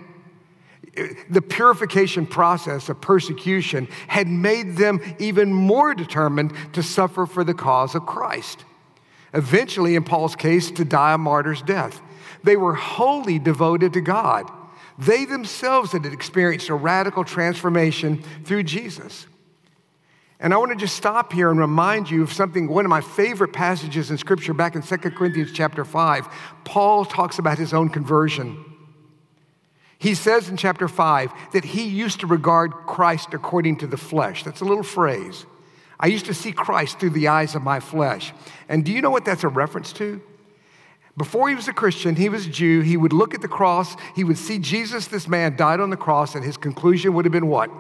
The 1.29 1.43
purification 1.43 2.26
process 2.26 2.88
of 2.88 3.00
persecution 3.00 3.88
had 4.08 4.29
made 4.29 4.76
them 4.76 5.00
even 5.19 5.52
more 5.52 5.94
determined 5.94 6.52
to 6.73 6.82
suffer 6.82 7.26
for 7.26 7.44
the 7.44 7.55
cause 7.55 7.94
of 7.94 8.06
Christ. 8.06 8.64
Eventually, 9.32 9.94
in 9.94 10.05
Paul's 10.05 10.37
case, 10.37 10.70
to 10.73 10.85
die 10.85 11.14
a 11.14 11.19
martyr's 11.19 11.62
death. 11.62 12.00
They 12.43 12.56
were 12.56 12.75
wholly 12.75 13.38
devoted 13.38 13.93
to 13.93 14.00
God. 14.00 14.50
They 14.99 15.25
themselves 15.25 15.93
had 15.93 16.05
experienced 16.06 16.69
a 16.69 16.75
radical 16.75 17.25
transformation 17.25 18.23
through 18.44 18.64
Jesus. 18.64 19.26
And 20.43 20.55
I 20.55 20.57
want 20.57 20.71
to 20.71 20.77
just 20.77 20.97
stop 20.97 21.35
here 21.35 21.51
and 21.51 21.61
remind 21.61 22.11
you 22.11 22.23
of 22.23 22.33
something, 22.33 22.67
one 22.67 22.87
of 22.87 22.89
my 22.89 23.03
favorite 23.03 23.53
passages 23.53 24.11
in 24.11 24.17
scripture 24.17 24.55
back 24.55 24.75
in 24.75 24.81
2 24.81 24.97
Corinthians 24.97 25.53
chapter 25.53 25.85
5. 25.85 26.29
Paul 26.65 27.05
talks 27.05 27.39
about 27.39 27.59
his 27.59 27.75
own 27.75 27.91
conversion. 27.91 28.65
He 29.99 30.15
says 30.15 30.49
in 30.49 30.57
chapter 30.57 30.89
5 30.89 31.31
that 31.53 31.65
he 31.65 31.85
used 31.85 32.21
to 32.21 32.27
regard 32.27 32.73
Christ 32.73 33.35
according 33.35 33.77
to 33.79 33.87
the 33.87 33.99
flesh. 33.99 34.43
That's 34.43 34.63
a 34.63 34.65
little 34.65 34.83
phrase. 34.83 35.45
I 35.99 36.07
used 36.07 36.25
to 36.25 36.35
see 36.35 36.53
Christ 36.53 36.99
through 36.99 37.11
the 37.11 37.29
eyes 37.29 37.55
of 37.55 37.63
my 37.63 37.79
flesh. 37.79 38.33
And 38.67 38.83
do 38.83 38.93
you 38.93 39.03
know 39.03 39.11
what 39.11 39.27
that's 39.27 39.45
a 39.45 39.49
reference 39.49 39.93
to? 39.95 40.23
Before 41.19 41.51
he 41.51 41.55
was 41.55 41.69
a 41.69 41.75
Christian, 41.75 42.17
he 42.17 42.31
was 42.31 42.47
a 42.47 42.49
Jew. 42.51 42.81
He 42.81 42.97
would 42.97 43.13
look 43.13 43.35
at 43.35 43.43
the 43.43 43.49
cross, 43.49 43.95
he 44.17 44.25
would 44.25 44.39
see 44.39 44.59
Jesus, 44.59 45.07
this 45.09 45.29
man, 45.29 45.55
died 45.55 45.81
on 45.81 45.91
the 45.91 45.99
cross, 45.99 46.35
and 46.35 46.43
his 46.43 46.57
conclusion 46.57 47.13
would 47.13 47.27
have 47.27 47.33
been 47.33 47.49
what? 47.49 47.71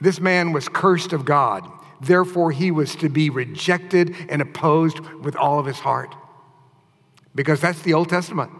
This 0.00 0.20
man 0.20 0.52
was 0.52 0.68
cursed 0.68 1.12
of 1.12 1.24
God. 1.24 1.70
Therefore, 2.00 2.50
he 2.50 2.70
was 2.70 2.96
to 2.96 3.08
be 3.08 3.30
rejected 3.30 4.14
and 4.28 4.42
opposed 4.42 5.00
with 5.00 5.36
all 5.36 5.58
of 5.58 5.66
his 5.66 5.78
heart. 5.78 6.14
Because 7.34 7.60
that's 7.60 7.82
the 7.82 7.94
Old 7.94 8.08
Testament. 8.08 8.50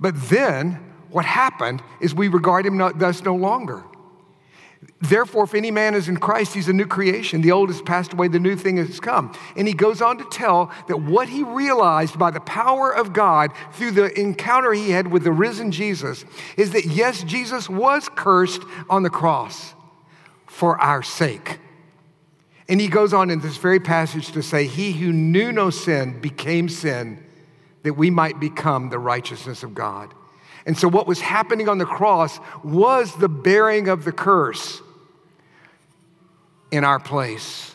But 0.00 0.14
then, 0.28 0.74
what 1.10 1.24
happened 1.24 1.82
is 2.00 2.14
we 2.14 2.28
regard 2.28 2.66
him 2.66 2.78
thus 2.78 3.22
no 3.22 3.34
longer. 3.34 3.82
Therefore, 5.00 5.44
if 5.44 5.54
any 5.54 5.70
man 5.70 5.94
is 5.94 6.08
in 6.08 6.16
Christ, 6.16 6.54
he's 6.54 6.68
a 6.68 6.72
new 6.72 6.86
creation. 6.86 7.40
The 7.40 7.52
old 7.52 7.68
has 7.68 7.80
passed 7.80 8.12
away, 8.12 8.26
the 8.26 8.40
new 8.40 8.56
thing 8.56 8.78
has 8.78 8.98
come. 8.98 9.32
And 9.56 9.68
he 9.68 9.74
goes 9.74 10.02
on 10.02 10.18
to 10.18 10.24
tell 10.24 10.72
that 10.88 11.02
what 11.02 11.28
he 11.28 11.44
realized 11.44 12.18
by 12.18 12.32
the 12.32 12.40
power 12.40 12.90
of 12.90 13.12
God 13.12 13.52
through 13.72 13.92
the 13.92 14.18
encounter 14.18 14.72
he 14.72 14.90
had 14.90 15.06
with 15.12 15.22
the 15.22 15.30
risen 15.30 15.70
Jesus 15.70 16.24
is 16.56 16.72
that 16.72 16.86
yes, 16.86 17.22
Jesus 17.22 17.68
was 17.68 18.08
cursed 18.08 18.62
on 18.90 19.04
the 19.04 19.10
cross 19.10 19.74
for 20.46 20.80
our 20.80 21.04
sake. 21.04 21.60
And 22.68 22.80
he 22.80 22.88
goes 22.88 23.14
on 23.14 23.30
in 23.30 23.38
this 23.38 23.56
very 23.56 23.80
passage 23.80 24.32
to 24.32 24.42
say, 24.42 24.66
He 24.66 24.92
who 24.92 25.12
knew 25.12 25.52
no 25.52 25.70
sin 25.70 26.20
became 26.20 26.68
sin 26.68 27.24
that 27.84 27.94
we 27.94 28.10
might 28.10 28.40
become 28.40 28.90
the 28.90 28.98
righteousness 28.98 29.62
of 29.62 29.74
God. 29.74 30.12
And 30.66 30.76
so, 30.76 30.88
what 30.88 31.06
was 31.06 31.20
happening 31.20 31.68
on 31.68 31.78
the 31.78 31.86
cross 31.86 32.40
was 32.64 33.14
the 33.14 33.28
bearing 33.28 33.88
of 33.88 34.04
the 34.04 34.12
curse 34.12 34.82
in 36.70 36.84
our 36.84 36.98
place. 36.98 37.74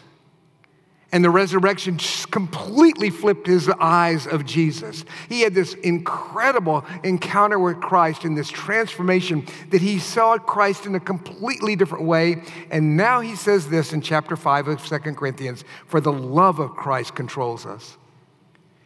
And 1.14 1.24
the 1.24 1.30
resurrection 1.30 2.00
completely 2.32 3.12
flipped 3.12 3.46
his 3.46 3.70
eyes 3.70 4.26
of 4.26 4.48
Jesus. 4.48 5.06
He 5.30 5.42
had 5.42 5.54
this 5.54 5.76
incredible 5.76 6.84
encounter 7.04 7.60
with 7.60 7.80
Christ 7.80 8.24
and 8.24 8.36
this 8.36 8.50
transformation 8.50 9.46
that 9.70 9.80
he 9.80 10.00
saw 10.00 10.40
Christ 10.40 10.88
in 10.88 10.96
a 10.96 11.00
completely 11.00 11.76
different 11.76 12.06
way. 12.06 12.42
And 12.72 12.98
now 12.98 13.22
he 13.22 13.36
says 13.36 13.70
this 13.70 13.94
in 13.94 14.02
chapter 14.02 14.36
5 14.36 14.68
of 14.68 14.88
Second 14.88 15.16
Corinthians 15.16 15.64
for 15.86 16.02
the 16.02 16.12
love 16.12 16.58
of 16.58 16.72
Christ 16.72 17.14
controls 17.14 17.68
us. 17.68 17.96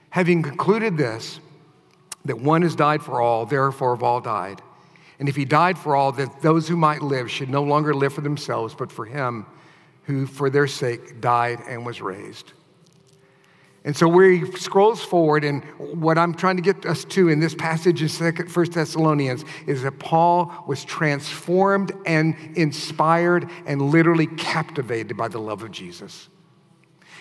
Having 0.09 0.43
concluded 0.43 0.97
this, 0.97 1.39
that 2.25 2.41
one 2.41 2.61
has 2.61 2.75
died 2.75 3.01
for 3.01 3.21
all, 3.21 3.45
therefore 3.45 3.95
have 3.95 4.03
all 4.03 4.19
died. 4.19 4.61
And 5.17 5.29
if 5.29 5.37
he 5.37 5.45
died 5.45 5.77
for 5.77 5.95
all, 5.95 6.11
that 6.11 6.41
those 6.41 6.67
who 6.67 6.75
might 6.75 7.01
live 7.01 7.31
should 7.31 7.49
no 7.49 7.63
longer 7.63 7.93
live 7.93 8.11
for 8.11 8.19
themselves, 8.19 8.75
but 8.75 8.91
for 8.91 9.05
him 9.05 9.45
who 10.07 10.25
for 10.25 10.49
their 10.49 10.67
sake 10.67 11.21
died 11.21 11.59
and 11.67 11.85
was 11.85 12.01
raised. 12.01 12.53
And 13.83 13.95
so 13.95 14.07
where 14.07 14.31
he 14.31 14.51
scrolls 14.53 15.03
forward, 15.03 15.43
and 15.43 15.63
what 15.77 16.17
I'm 16.17 16.33
trying 16.33 16.55
to 16.55 16.61
get 16.61 16.85
us 16.85 17.05
to 17.05 17.29
in 17.29 17.39
this 17.39 17.53
passage 17.53 18.01
in 18.01 18.09
Second, 18.09 18.51
First 18.51 18.73
Thessalonians 18.73 19.45
is 19.65 19.83
that 19.83 19.99
Paul 19.99 20.51
was 20.67 20.83
transformed 20.83 21.91
and 22.05 22.35
inspired 22.55 23.49
and 23.65 23.81
literally 23.81 24.27
captivated 24.27 25.15
by 25.15 25.27
the 25.27 25.39
love 25.39 25.61
of 25.61 25.71
Jesus. 25.71 26.29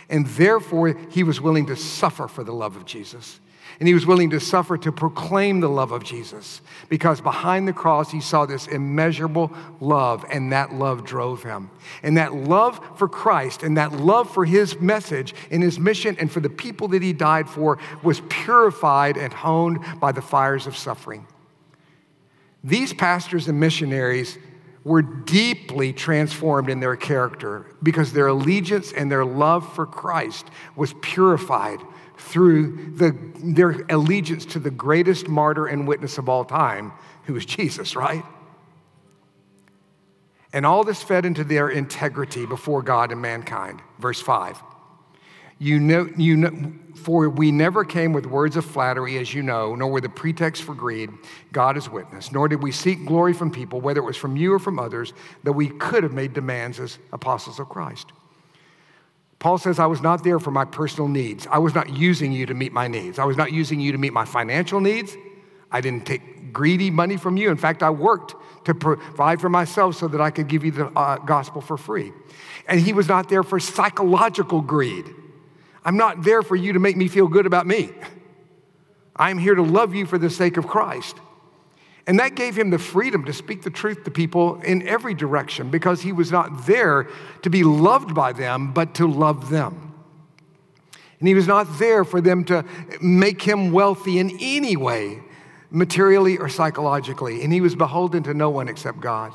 And 0.08 0.26
therefore, 0.26 0.96
he 1.10 1.24
was 1.24 1.40
willing 1.40 1.66
to 1.66 1.76
suffer 1.76 2.28
for 2.28 2.44
the 2.44 2.54
love 2.54 2.76
of 2.76 2.84
Jesus. 2.84 3.40
And 3.78 3.86
he 3.86 3.92
was 3.92 4.06
willing 4.06 4.30
to 4.30 4.40
suffer 4.40 4.78
to 4.78 4.90
proclaim 4.90 5.60
the 5.60 5.68
love 5.68 5.92
of 5.92 6.02
Jesus 6.02 6.62
because 6.88 7.20
behind 7.20 7.68
the 7.68 7.74
cross, 7.74 8.10
he 8.10 8.22
saw 8.22 8.46
this 8.46 8.66
immeasurable 8.66 9.52
love, 9.80 10.24
and 10.30 10.52
that 10.52 10.72
love 10.72 11.04
drove 11.04 11.42
him. 11.42 11.70
And 12.02 12.16
that 12.16 12.32
love 12.34 12.80
for 12.96 13.06
Christ 13.06 13.62
and 13.62 13.76
that 13.76 13.92
love 13.92 14.32
for 14.32 14.46
his 14.46 14.80
message 14.80 15.34
and 15.50 15.62
his 15.62 15.78
mission 15.78 16.16
and 16.18 16.32
for 16.32 16.40
the 16.40 16.48
people 16.48 16.88
that 16.88 17.02
he 17.02 17.12
died 17.12 17.50
for 17.50 17.78
was 18.02 18.22
purified 18.30 19.18
and 19.18 19.32
honed 19.32 19.84
by 20.00 20.12
the 20.12 20.22
fires 20.22 20.66
of 20.66 20.74
suffering. 20.74 21.26
These 22.64 22.94
pastors 22.94 23.46
and 23.46 23.60
missionaries 23.60 24.38
were 24.84 25.02
deeply 25.02 25.92
transformed 25.92 26.70
in 26.70 26.80
their 26.80 26.96
character 26.96 27.66
because 27.82 28.12
their 28.12 28.28
allegiance 28.28 28.92
and 28.92 29.10
their 29.10 29.24
love 29.24 29.74
for 29.74 29.84
Christ 29.84 30.46
was 30.76 30.94
purified 31.02 31.80
through 32.18 32.94
the, 32.96 33.16
their 33.42 33.84
allegiance 33.90 34.44
to 34.46 34.58
the 34.58 34.70
greatest 34.70 35.28
martyr 35.28 35.66
and 35.66 35.86
witness 35.86 36.18
of 36.18 36.28
all 36.28 36.44
time, 36.44 36.92
who 37.24 37.34
was 37.34 37.44
Jesus, 37.44 37.96
right? 37.96 38.24
And 40.52 40.64
all 40.64 40.84
this 40.84 41.02
fed 41.02 41.26
into 41.26 41.44
their 41.44 41.68
integrity 41.68 42.46
before 42.46 42.82
God 42.82 43.12
and 43.12 43.20
mankind. 43.20 43.82
Verse 43.98 44.20
5. 44.20 44.62
You 45.58 45.80
know, 45.80 46.08
you 46.16 46.36
know, 46.36 46.72
for 46.94 47.28
we 47.30 47.50
never 47.50 47.84
came 47.84 48.12
with 48.12 48.26
words 48.26 48.56
of 48.56 48.64
flattery, 48.64 49.16
as 49.18 49.32
you 49.32 49.42
know, 49.42 49.74
nor 49.74 49.90
with 49.90 50.04
a 50.04 50.08
pretext 50.08 50.62
for 50.62 50.74
greed. 50.74 51.10
God 51.50 51.76
is 51.78 51.88
witness. 51.88 52.30
Nor 52.30 52.48
did 52.48 52.62
we 52.62 52.72
seek 52.72 53.06
glory 53.06 53.32
from 53.32 53.50
people, 53.50 53.80
whether 53.80 54.00
it 54.00 54.04
was 54.04 54.18
from 54.18 54.36
you 54.36 54.52
or 54.52 54.58
from 54.58 54.78
others, 54.78 55.14
that 55.44 55.52
we 55.52 55.68
could 55.68 56.02
have 56.02 56.12
made 56.12 56.34
demands 56.34 56.78
as 56.78 56.98
apostles 57.12 57.58
of 57.58 57.68
Christ. 57.68 58.12
Paul 59.38 59.58
says, 59.58 59.78
I 59.78 59.86
was 59.86 60.00
not 60.00 60.24
there 60.24 60.38
for 60.38 60.50
my 60.50 60.64
personal 60.64 61.08
needs. 61.08 61.46
I 61.50 61.58
was 61.58 61.74
not 61.74 61.90
using 61.90 62.32
you 62.32 62.46
to 62.46 62.54
meet 62.54 62.72
my 62.72 62.88
needs. 62.88 63.18
I 63.18 63.24
was 63.24 63.36
not 63.36 63.52
using 63.52 63.80
you 63.80 63.92
to 63.92 63.98
meet 63.98 64.12
my 64.12 64.24
financial 64.24 64.80
needs. 64.80 65.14
I 65.70 65.80
didn't 65.80 66.06
take 66.06 66.52
greedy 66.52 66.90
money 66.90 67.16
from 67.16 67.36
you. 67.36 67.50
In 67.50 67.56
fact, 67.56 67.82
I 67.82 67.90
worked 67.90 68.34
to 68.64 68.74
provide 68.74 69.40
for 69.40 69.48
myself 69.48 69.96
so 69.96 70.08
that 70.08 70.20
I 70.20 70.30
could 70.30 70.48
give 70.48 70.64
you 70.64 70.70
the 70.70 70.86
uh, 70.86 71.18
gospel 71.18 71.60
for 71.60 71.76
free. 71.76 72.12
And 72.66 72.80
he 72.80 72.92
was 72.92 73.08
not 73.08 73.28
there 73.28 73.42
for 73.42 73.60
psychological 73.60 74.60
greed. 74.60 75.04
I'm 75.84 75.96
not 75.96 76.24
there 76.24 76.42
for 76.42 76.56
you 76.56 76.72
to 76.72 76.78
make 76.78 76.96
me 76.96 77.08
feel 77.08 77.28
good 77.28 77.46
about 77.46 77.66
me. 77.66 77.90
I'm 79.14 79.38
here 79.38 79.54
to 79.54 79.62
love 79.62 79.94
you 79.94 80.06
for 80.06 80.18
the 80.18 80.30
sake 80.30 80.56
of 80.56 80.66
Christ. 80.66 81.16
And 82.06 82.20
that 82.20 82.36
gave 82.36 82.56
him 82.56 82.70
the 82.70 82.78
freedom 82.78 83.24
to 83.24 83.32
speak 83.32 83.62
the 83.62 83.70
truth 83.70 84.04
to 84.04 84.10
people 84.10 84.60
in 84.62 84.86
every 84.86 85.14
direction 85.14 85.70
because 85.70 86.02
he 86.02 86.12
was 86.12 86.30
not 86.30 86.66
there 86.66 87.08
to 87.42 87.50
be 87.50 87.64
loved 87.64 88.14
by 88.14 88.32
them, 88.32 88.72
but 88.72 88.94
to 88.94 89.08
love 89.08 89.50
them. 89.50 89.94
And 91.18 91.26
he 91.26 91.34
was 91.34 91.48
not 91.48 91.78
there 91.78 92.04
for 92.04 92.20
them 92.20 92.44
to 92.44 92.64
make 93.00 93.42
him 93.42 93.72
wealthy 93.72 94.18
in 94.18 94.36
any 94.40 94.76
way, 94.76 95.20
materially 95.70 96.38
or 96.38 96.48
psychologically. 96.48 97.42
And 97.42 97.52
he 97.52 97.60
was 97.60 97.74
beholden 97.74 98.22
to 98.24 98.34
no 98.34 98.50
one 98.50 98.68
except 98.68 99.00
God. 99.00 99.32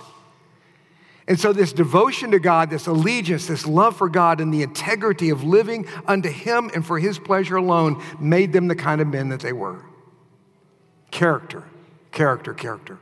And 1.28 1.40
so, 1.40 1.54
this 1.54 1.72
devotion 1.72 2.32
to 2.32 2.40
God, 2.40 2.70
this 2.70 2.88
allegiance, 2.88 3.48
this 3.48 3.66
love 3.66 3.96
for 3.96 4.10
God, 4.10 4.42
and 4.42 4.54
the 4.54 4.64
integrity 4.64 5.30
of 5.30 5.44
living 5.44 5.88
unto 6.06 6.30
Him 6.30 6.70
and 6.74 6.86
for 6.86 7.00
His 7.00 7.20
pleasure 7.20 7.56
alone 7.56 8.04
made 8.20 8.52
them 8.52 8.68
the 8.68 8.76
kind 8.76 9.00
of 9.00 9.08
men 9.08 9.30
that 9.30 9.40
they 9.40 9.54
were. 9.54 9.86
Character. 11.12 11.64
Character, 12.12 12.54
character. 12.54 13.00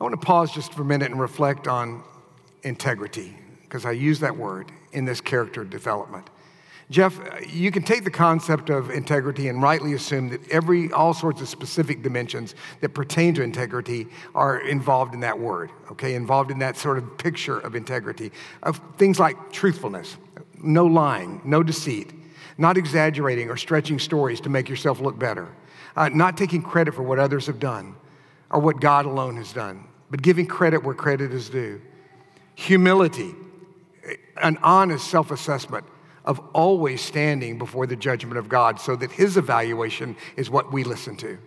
I 0.00 0.04
want 0.04 0.20
to 0.20 0.26
pause 0.26 0.52
just 0.52 0.74
for 0.74 0.82
a 0.82 0.84
minute 0.84 1.10
and 1.10 1.20
reflect 1.20 1.66
on 1.66 2.02
integrity, 2.62 3.36
because 3.62 3.84
I 3.84 3.92
use 3.92 4.20
that 4.20 4.36
word 4.36 4.70
in 4.92 5.04
this 5.04 5.20
character 5.20 5.64
development. 5.64 6.28
Jeff, 6.90 7.18
you 7.48 7.70
can 7.70 7.82
take 7.82 8.04
the 8.04 8.10
concept 8.10 8.68
of 8.68 8.90
integrity 8.90 9.48
and 9.48 9.62
rightly 9.62 9.94
assume 9.94 10.28
that 10.28 10.46
every, 10.50 10.92
all 10.92 11.14
sorts 11.14 11.40
of 11.40 11.48
specific 11.48 12.02
dimensions 12.02 12.54
that 12.82 12.90
pertain 12.90 13.32
to 13.34 13.42
integrity 13.42 14.06
are 14.34 14.58
involved 14.58 15.14
in 15.14 15.20
that 15.20 15.38
word, 15.38 15.70
okay? 15.90 16.14
Involved 16.14 16.50
in 16.50 16.58
that 16.58 16.76
sort 16.76 16.98
of 16.98 17.16
picture 17.16 17.58
of 17.58 17.74
integrity. 17.74 18.30
Of 18.62 18.80
things 18.98 19.18
like 19.18 19.50
truthfulness, 19.50 20.18
no 20.62 20.84
lying, 20.84 21.40
no 21.44 21.62
deceit, 21.62 22.12
not 22.58 22.76
exaggerating 22.76 23.48
or 23.48 23.56
stretching 23.56 23.98
stories 23.98 24.40
to 24.42 24.50
make 24.50 24.68
yourself 24.68 25.00
look 25.00 25.18
better, 25.18 25.48
uh, 25.96 26.08
not 26.08 26.36
taking 26.36 26.62
credit 26.62 26.94
for 26.94 27.02
what 27.02 27.18
others 27.18 27.46
have 27.46 27.58
done 27.58 27.94
or 28.50 28.60
what 28.60 28.80
God 28.80 29.06
alone 29.06 29.36
has 29.36 29.52
done, 29.52 29.84
but 30.10 30.22
giving 30.22 30.46
credit 30.46 30.82
where 30.82 30.94
credit 30.94 31.32
is 31.32 31.48
due. 31.48 31.80
Humility, 32.56 33.34
an 34.42 34.58
honest 34.62 35.08
self 35.08 35.30
assessment 35.30 35.84
of 36.24 36.40
always 36.54 37.00
standing 37.00 37.58
before 37.58 37.86
the 37.86 37.96
judgment 37.96 38.38
of 38.38 38.48
God 38.48 38.80
so 38.80 38.96
that 38.96 39.12
His 39.12 39.36
evaluation 39.36 40.16
is 40.36 40.48
what 40.48 40.72
we 40.72 40.84
listen 40.84 41.16
to. 41.16 41.38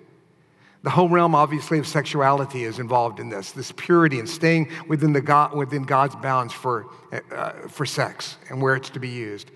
The 0.83 0.91
whole 0.91 1.09
realm, 1.09 1.33
obviously, 1.33 1.79
of 1.79 1.87
sexuality 1.87 2.63
is 2.63 2.77
involved 2.77 3.19
in 3.19 3.29
this 3.29 3.51
this 3.51 3.71
purity 3.71 4.19
and 4.19 4.29
staying 4.29 4.69
within, 4.87 5.11
the 5.11 5.21
God, 5.21 5.53
within 5.55 5.83
God's 5.83 6.15
bounds 6.15 6.53
for, 6.53 6.87
uh, 7.31 7.51
for 7.67 7.85
sex 7.85 8.37
and 8.49 8.61
where 8.61 8.75
it's 8.75 8.89
to 8.91 8.99
be 8.99 9.09
used. 9.09 9.51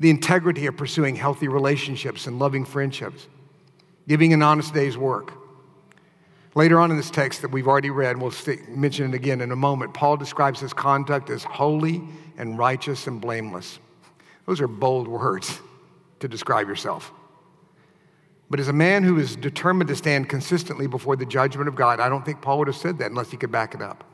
The 0.00 0.10
integrity 0.10 0.66
of 0.66 0.76
pursuing 0.76 1.16
healthy 1.16 1.48
relationships 1.48 2.26
and 2.26 2.38
loving 2.38 2.64
friendships 2.64 3.26
giving 4.08 4.32
an 4.32 4.42
honest 4.42 4.74
day's 4.74 4.98
work. 4.98 5.32
Later 6.54 6.80
on 6.80 6.90
in 6.90 6.96
this 6.96 7.10
text 7.10 7.42
that 7.42 7.50
we've 7.50 7.68
already 7.68 7.90
read, 7.90 8.20
we'll 8.20 8.32
mention 8.68 9.12
it 9.12 9.14
again 9.14 9.40
in 9.40 9.52
a 9.52 9.56
moment, 9.56 9.94
Paul 9.94 10.16
describes 10.16 10.58
his 10.58 10.72
conduct 10.72 11.30
as 11.30 11.44
holy 11.44 12.02
and 12.36 12.58
righteous 12.58 13.06
and 13.06 13.20
blameless. 13.20 13.78
Those 14.46 14.60
are 14.60 14.66
bold 14.66 15.06
words 15.06 15.60
to 16.20 16.26
describe 16.26 16.66
yourself. 16.66 17.12
But 18.50 18.60
as 18.60 18.68
a 18.68 18.72
man 18.72 19.04
who 19.04 19.18
is 19.18 19.36
determined 19.36 19.88
to 19.88 19.94
stand 19.94 20.30
consistently 20.30 20.86
before 20.86 21.16
the 21.16 21.26
judgment 21.26 21.68
of 21.68 21.76
God, 21.76 22.00
I 22.00 22.08
don't 22.08 22.24
think 22.24 22.40
Paul 22.40 22.58
would 22.60 22.68
have 22.68 22.76
said 22.76 22.98
that 22.98 23.10
unless 23.10 23.30
he 23.30 23.36
could 23.36 23.52
back 23.52 23.74
it 23.74 23.82
up. 23.82 24.04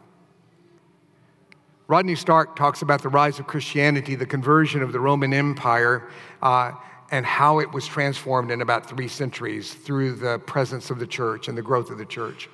Rodney 1.86 2.16
Stark 2.16 2.56
talks 2.56 2.82
about 2.82 3.02
the 3.02 3.10
rise 3.10 3.38
of 3.38 3.46
Christianity, 3.46 4.16
the 4.16 4.26
conversion 4.26 4.82
of 4.82 4.92
the 4.92 4.98
Roman 4.98 5.32
Empire. 5.32 6.08
Uh, 6.42 6.72
and 7.14 7.25
how 7.25 7.61
it 7.61 7.73
was 7.73 7.87
transformed 7.87 8.50
in 8.50 8.61
about 8.61 8.88
three 8.88 9.06
centuries 9.06 9.73
through 9.73 10.16
the 10.16 10.37
presence 10.40 10.90
of 10.90 10.99
the 10.99 11.06
church 11.06 11.47
and 11.47 11.56
the 11.56 11.62
growth 11.62 11.88
of 11.90 11.97
the 11.97 12.04
church. 12.04 12.49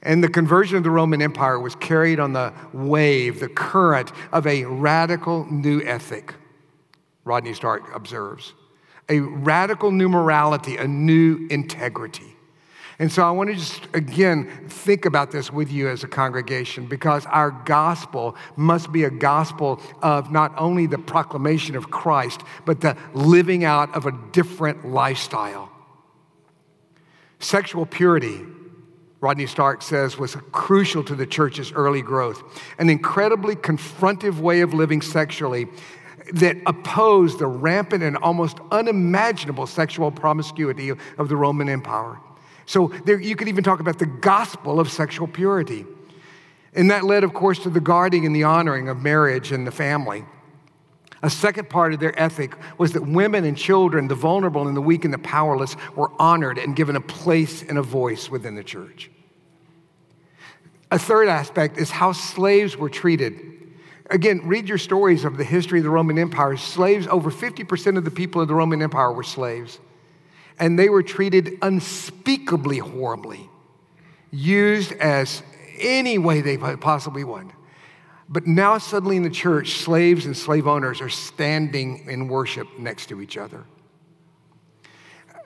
And 0.00 0.22
the 0.22 0.28
conversion 0.28 0.76
of 0.76 0.84
the 0.84 0.92
Roman 0.92 1.20
Empire 1.20 1.58
was 1.58 1.74
carried 1.74 2.20
on 2.20 2.32
the 2.32 2.52
wave, 2.72 3.40
the 3.40 3.48
current 3.48 4.12
of 4.30 4.46
a 4.46 4.64
radical 4.64 5.44
new 5.50 5.82
ethic, 5.82 6.34
Rodney 7.24 7.52
Stark 7.52 7.82
observes. 7.96 8.54
A 9.08 9.18
radical 9.18 9.90
new 9.90 10.08
morality, 10.08 10.76
a 10.76 10.86
new 10.86 11.48
integrity. 11.50 12.36
And 13.00 13.12
so 13.12 13.22
I 13.22 13.30
want 13.30 13.50
to 13.50 13.54
just 13.54 13.86
again 13.94 14.66
think 14.68 15.04
about 15.04 15.30
this 15.30 15.52
with 15.52 15.70
you 15.70 15.88
as 15.88 16.02
a 16.02 16.08
congregation 16.08 16.86
because 16.86 17.26
our 17.26 17.52
gospel 17.52 18.34
must 18.56 18.90
be 18.90 19.04
a 19.04 19.10
gospel 19.10 19.80
of 20.02 20.32
not 20.32 20.52
only 20.58 20.86
the 20.86 20.98
proclamation 20.98 21.76
of 21.76 21.90
Christ, 21.90 22.42
but 22.64 22.80
the 22.80 22.96
living 23.14 23.64
out 23.64 23.94
of 23.94 24.06
a 24.06 24.12
different 24.32 24.88
lifestyle. 24.88 25.70
Sexual 27.38 27.86
purity, 27.86 28.40
Rodney 29.20 29.46
Stark 29.46 29.82
says, 29.82 30.18
was 30.18 30.36
crucial 30.50 31.04
to 31.04 31.14
the 31.14 31.26
church's 31.26 31.70
early 31.70 32.02
growth. 32.02 32.42
An 32.80 32.90
incredibly 32.90 33.54
confrontive 33.54 34.40
way 34.40 34.60
of 34.60 34.74
living 34.74 35.02
sexually 35.02 35.68
that 36.32 36.56
opposed 36.66 37.38
the 37.38 37.46
rampant 37.46 38.02
and 38.02 38.16
almost 38.16 38.58
unimaginable 38.72 39.68
sexual 39.68 40.10
promiscuity 40.10 40.90
of 40.90 41.28
the 41.28 41.36
Roman 41.36 41.68
Empire. 41.68 42.18
So 42.68 42.92
there, 43.06 43.18
you 43.18 43.34
could 43.34 43.48
even 43.48 43.64
talk 43.64 43.80
about 43.80 43.98
the 43.98 44.04
gospel 44.04 44.78
of 44.78 44.92
sexual 44.92 45.26
purity. 45.26 45.86
And 46.74 46.90
that 46.90 47.02
led, 47.02 47.24
of 47.24 47.32
course, 47.32 47.58
to 47.60 47.70
the 47.70 47.80
guarding 47.80 48.26
and 48.26 48.36
the 48.36 48.44
honoring 48.44 48.90
of 48.90 49.02
marriage 49.02 49.52
and 49.52 49.66
the 49.66 49.70
family. 49.70 50.26
A 51.22 51.30
second 51.30 51.70
part 51.70 51.94
of 51.94 51.98
their 51.98 52.16
ethic 52.20 52.54
was 52.76 52.92
that 52.92 53.06
women 53.06 53.46
and 53.46 53.56
children, 53.56 54.06
the 54.06 54.14
vulnerable 54.14 54.68
and 54.68 54.76
the 54.76 54.82
weak 54.82 55.06
and 55.06 55.14
the 55.14 55.18
powerless, 55.18 55.76
were 55.96 56.12
honored 56.18 56.58
and 56.58 56.76
given 56.76 56.94
a 56.94 57.00
place 57.00 57.62
and 57.62 57.78
a 57.78 57.82
voice 57.82 58.30
within 58.30 58.54
the 58.54 58.62
church. 58.62 59.10
A 60.90 60.98
third 60.98 61.28
aspect 61.28 61.78
is 61.78 61.90
how 61.90 62.12
slaves 62.12 62.76
were 62.76 62.90
treated. 62.90 63.34
Again, 64.10 64.42
read 64.44 64.68
your 64.68 64.78
stories 64.78 65.24
of 65.24 65.38
the 65.38 65.44
history 65.44 65.78
of 65.78 65.84
the 65.84 65.90
Roman 65.90 66.18
Empire. 66.18 66.58
Slaves, 66.58 67.06
over 67.06 67.30
50% 67.30 67.96
of 67.96 68.04
the 68.04 68.10
people 68.10 68.42
of 68.42 68.48
the 68.48 68.54
Roman 68.54 68.82
Empire 68.82 69.10
were 69.10 69.22
slaves 69.22 69.78
and 70.58 70.78
they 70.78 70.88
were 70.88 71.02
treated 71.02 71.58
unspeakably 71.62 72.78
horribly, 72.78 73.48
used 74.30 74.92
as 74.92 75.42
any 75.78 76.18
way 76.18 76.40
they 76.40 76.56
possibly 76.56 77.24
would. 77.24 77.52
But 78.28 78.46
now, 78.46 78.76
suddenly 78.78 79.16
in 79.16 79.22
the 79.22 79.30
church, 79.30 79.74
slaves 79.74 80.26
and 80.26 80.36
slave 80.36 80.66
owners 80.66 81.00
are 81.00 81.08
standing 81.08 82.08
in 82.08 82.28
worship 82.28 82.66
next 82.78 83.06
to 83.06 83.22
each 83.22 83.38
other. 83.38 83.64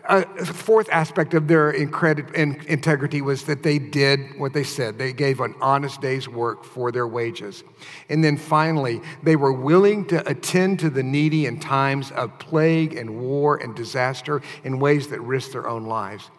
A 0.09 0.45
fourth 0.45 0.89
aspect 0.91 1.33
of 1.35 1.47
their 1.47 1.71
integrity 1.71 3.23
was 3.23 3.45
that 3.45 3.63
they 3.63 3.79
did 3.79 4.39
what 4.39 4.53
they 4.53 4.65
said. 4.65 4.99
They 4.99 5.13
gave 5.13 5.41
an 5.41 5.55
honest 5.61 6.01
day's 6.01 6.29
work 6.29 6.65
for 6.65 6.91
their 6.91 7.07
wages. 7.07 7.63
And 8.09 8.23
then 8.23 8.37
finally, 8.37 9.01
they 9.23 9.37
were 9.37 9.53
willing 9.53 10.07
to 10.07 10.29
attend 10.29 10.81
to 10.81 10.91
the 10.91 11.03
needy 11.03 11.47
in 11.47 11.61
times 11.61 12.11
of 12.13 12.37
plague 12.39 12.95
and 12.95 13.21
war 13.21 13.57
and 13.57 13.77
disaster 13.77 14.43
in 14.65 14.81
ways 14.81 15.09
that 15.09 15.21
risked 15.21 15.53
their 15.53 15.69
own 15.69 15.87
lives. 15.87 16.31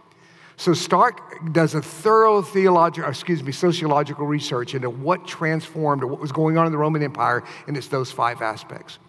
So 0.57 0.73
Stark 0.73 1.53
does 1.53 1.73
a 1.73 1.81
thorough 1.81 2.41
theological, 2.41 3.09
excuse 3.09 3.41
me, 3.41 3.51
sociological 3.51 4.25
research 4.27 4.75
into 4.75 4.89
what 4.89 5.25
transformed 5.25 6.03
or 6.03 6.07
what 6.07 6.19
was 6.19 6.31
going 6.31 6.57
on 6.57 6.65
in 6.65 6.71
the 6.71 6.77
Roman 6.77 7.01
Empire, 7.01 7.43
and 7.67 7.75
it's 7.75 7.87
those 7.87 8.11
five 8.11 8.41
aspects. 8.41 8.99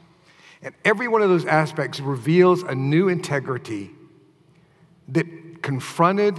And 0.62 0.74
every 0.84 1.08
one 1.08 1.22
of 1.22 1.28
those 1.28 1.44
aspects 1.44 2.00
reveals 2.00 2.62
a 2.62 2.74
new 2.74 3.08
integrity 3.08 3.90
that 5.08 5.62
confronted 5.62 6.36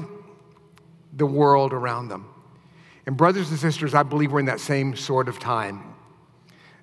the 1.13 1.25
world 1.25 1.74
around 1.74 2.10
them. 2.10 2.27
And, 3.05 3.15
brothers 3.15 3.50
and 3.51 3.60
sisters, 3.60 3.93
I 3.93 4.03
believe 4.03 4.31
we're 4.31 4.39
in 4.39 4.45
that 4.48 4.60
same 4.60 4.95
sort 4.95 5.27
of 5.27 5.39
time. 5.39 5.95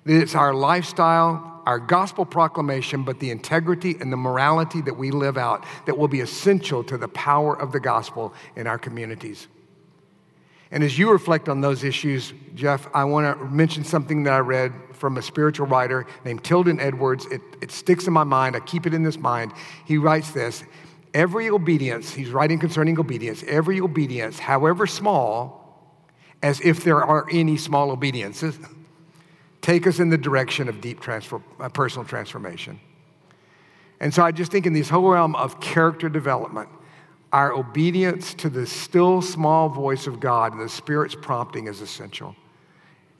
It's 0.05 0.35
our 0.35 0.53
lifestyle, 0.53 1.61
our 1.65 1.79
gospel 1.79 2.25
proclamation, 2.25 3.03
but 3.03 3.19
the 3.19 3.29
integrity 3.29 3.95
and 3.99 4.11
the 4.11 4.17
morality 4.17 4.81
that 4.81 4.97
we 4.97 5.11
live 5.11 5.37
out 5.37 5.65
that 5.85 5.97
will 5.97 6.07
be 6.07 6.21
essential 6.21 6.83
to 6.85 6.97
the 6.97 7.07
power 7.09 7.59
of 7.59 7.71
the 7.71 7.79
gospel 7.79 8.33
in 8.55 8.67
our 8.67 8.77
communities. 8.77 9.47
And 10.71 10.83
as 10.83 10.97
you 10.97 11.11
reflect 11.11 11.49
on 11.49 11.61
those 11.61 11.83
issues, 11.83 12.33
Jeff, 12.55 12.87
I 12.95 13.03
want 13.03 13.37
to 13.37 13.45
mention 13.45 13.83
something 13.83 14.23
that 14.23 14.33
I 14.33 14.39
read 14.39 14.73
from 14.93 15.17
a 15.17 15.21
spiritual 15.21 15.67
writer 15.67 16.07
named 16.25 16.43
Tilden 16.43 16.79
Edwards. 16.79 17.27
It, 17.27 17.41
it 17.61 17.71
sticks 17.71 18.07
in 18.07 18.13
my 18.13 18.23
mind. 18.23 18.55
I 18.55 18.59
keep 18.59 18.87
it 18.87 18.93
in 18.93 19.03
this 19.03 19.19
mind. 19.19 19.53
He 19.85 19.97
writes 19.97 20.31
this 20.31 20.63
Every 21.13 21.49
obedience, 21.49 22.13
he's 22.13 22.29
writing 22.29 22.57
concerning 22.57 22.99
obedience, 22.99 23.43
every 23.47 23.79
obedience, 23.79 24.39
however 24.39 24.87
small, 24.87 25.63
as 26.41 26.59
if 26.61 26.83
there 26.83 27.03
are 27.03 27.25
any 27.31 27.55
small 27.57 27.91
obediences, 27.91 28.57
take 29.61 29.85
us 29.85 29.99
in 29.99 30.09
the 30.09 30.17
direction 30.17 30.67
of 30.67 30.81
deep 30.81 30.99
transfer, 30.99 31.41
uh, 31.59 31.69
personal 31.69 32.05
transformation. 32.05 32.79
And 33.99 34.13
so 34.13 34.23
I 34.23 34.31
just 34.31 34.51
think 34.51 34.65
in 34.65 34.73
this 34.73 34.89
whole 34.89 35.07
realm 35.09 35.35
of 35.35 35.61
character 35.61 36.09
development, 36.09 36.67
our 37.31 37.53
obedience 37.53 38.33
to 38.35 38.49
the 38.49 38.65
still 38.65 39.21
small 39.21 39.69
voice 39.69 40.07
of 40.07 40.19
God 40.19 40.53
and 40.53 40.61
the 40.61 40.69
Spirit's 40.69 41.15
prompting 41.15 41.67
is 41.67 41.79
essential. 41.79 42.35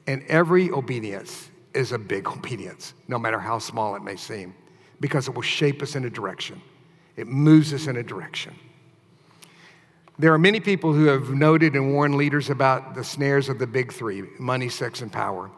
And 0.06 0.22
every 0.28 0.70
obedience 0.70 1.50
is 1.72 1.92
a 1.92 1.98
big 1.98 2.28
obedience, 2.36 2.94
no 3.08 3.18
matter 3.18 3.38
how 3.38 3.58
small 3.58 3.94
it 3.94 4.02
may 4.02 4.16
seem, 4.16 4.54
because 5.00 5.28
it 5.28 5.34
will 5.34 5.42
shape 5.42 5.80
us 5.80 5.96
in 5.96 6.04
a 6.04 6.10
direction. 6.10 6.60
It 7.16 7.28
moves 7.28 7.72
us 7.72 7.86
in 7.86 7.96
a 7.96 8.02
direction. 8.02 8.54
There 10.18 10.32
are 10.32 10.38
many 10.38 10.60
people 10.60 10.92
who 10.92 11.06
have 11.06 11.30
noted 11.30 11.74
and 11.74 11.92
warned 11.92 12.14
leaders 12.14 12.48
about 12.48 12.94
the 12.94 13.02
snares 13.02 13.48
of 13.48 13.58
the 13.58 13.66
big 13.66 13.92
three 13.92 14.22
money, 14.38 14.68
sex, 14.68 15.02
and 15.02 15.10
power. 15.12 15.50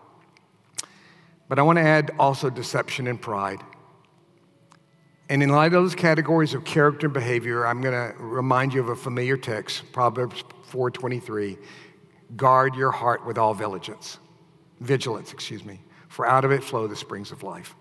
But 1.49 1.59
I 1.59 1.63
want 1.63 1.79
to 1.79 1.83
add 1.83 2.13
also 2.19 2.51
deception 2.51 3.07
and 3.07 3.21
pride. 3.21 3.61
And 5.29 5.43
in 5.43 5.51
light 5.51 5.67
of 5.67 5.83
those 5.83 5.95
categories 5.95 6.55
of 6.55 6.65
character 6.65 7.07
and 7.07 7.15
behavior, 7.15 7.67
I'm 7.67 7.81
going 7.81 7.95
to 7.95 8.17
remind 8.19 8.73
you 8.73 8.81
of 8.81 8.89
a 8.89 8.97
familiar 8.97 9.37
text, 9.37 9.93
Proverbs 9.93 10.43
4:23. 10.71 11.59
Guard 12.37 12.75
your 12.75 12.91
heart 12.91 13.27
with 13.27 13.39
all 13.39 13.55
vigilance. 13.55 14.19
Vigilance, 14.81 15.33
excuse 15.33 15.65
me. 15.65 15.81
For 16.09 16.27
out 16.27 16.45
of 16.45 16.51
it 16.51 16.63
flow 16.63 16.87
the 16.87 16.97
springs 16.97 17.31
of 17.31 17.43
life. 17.43 17.75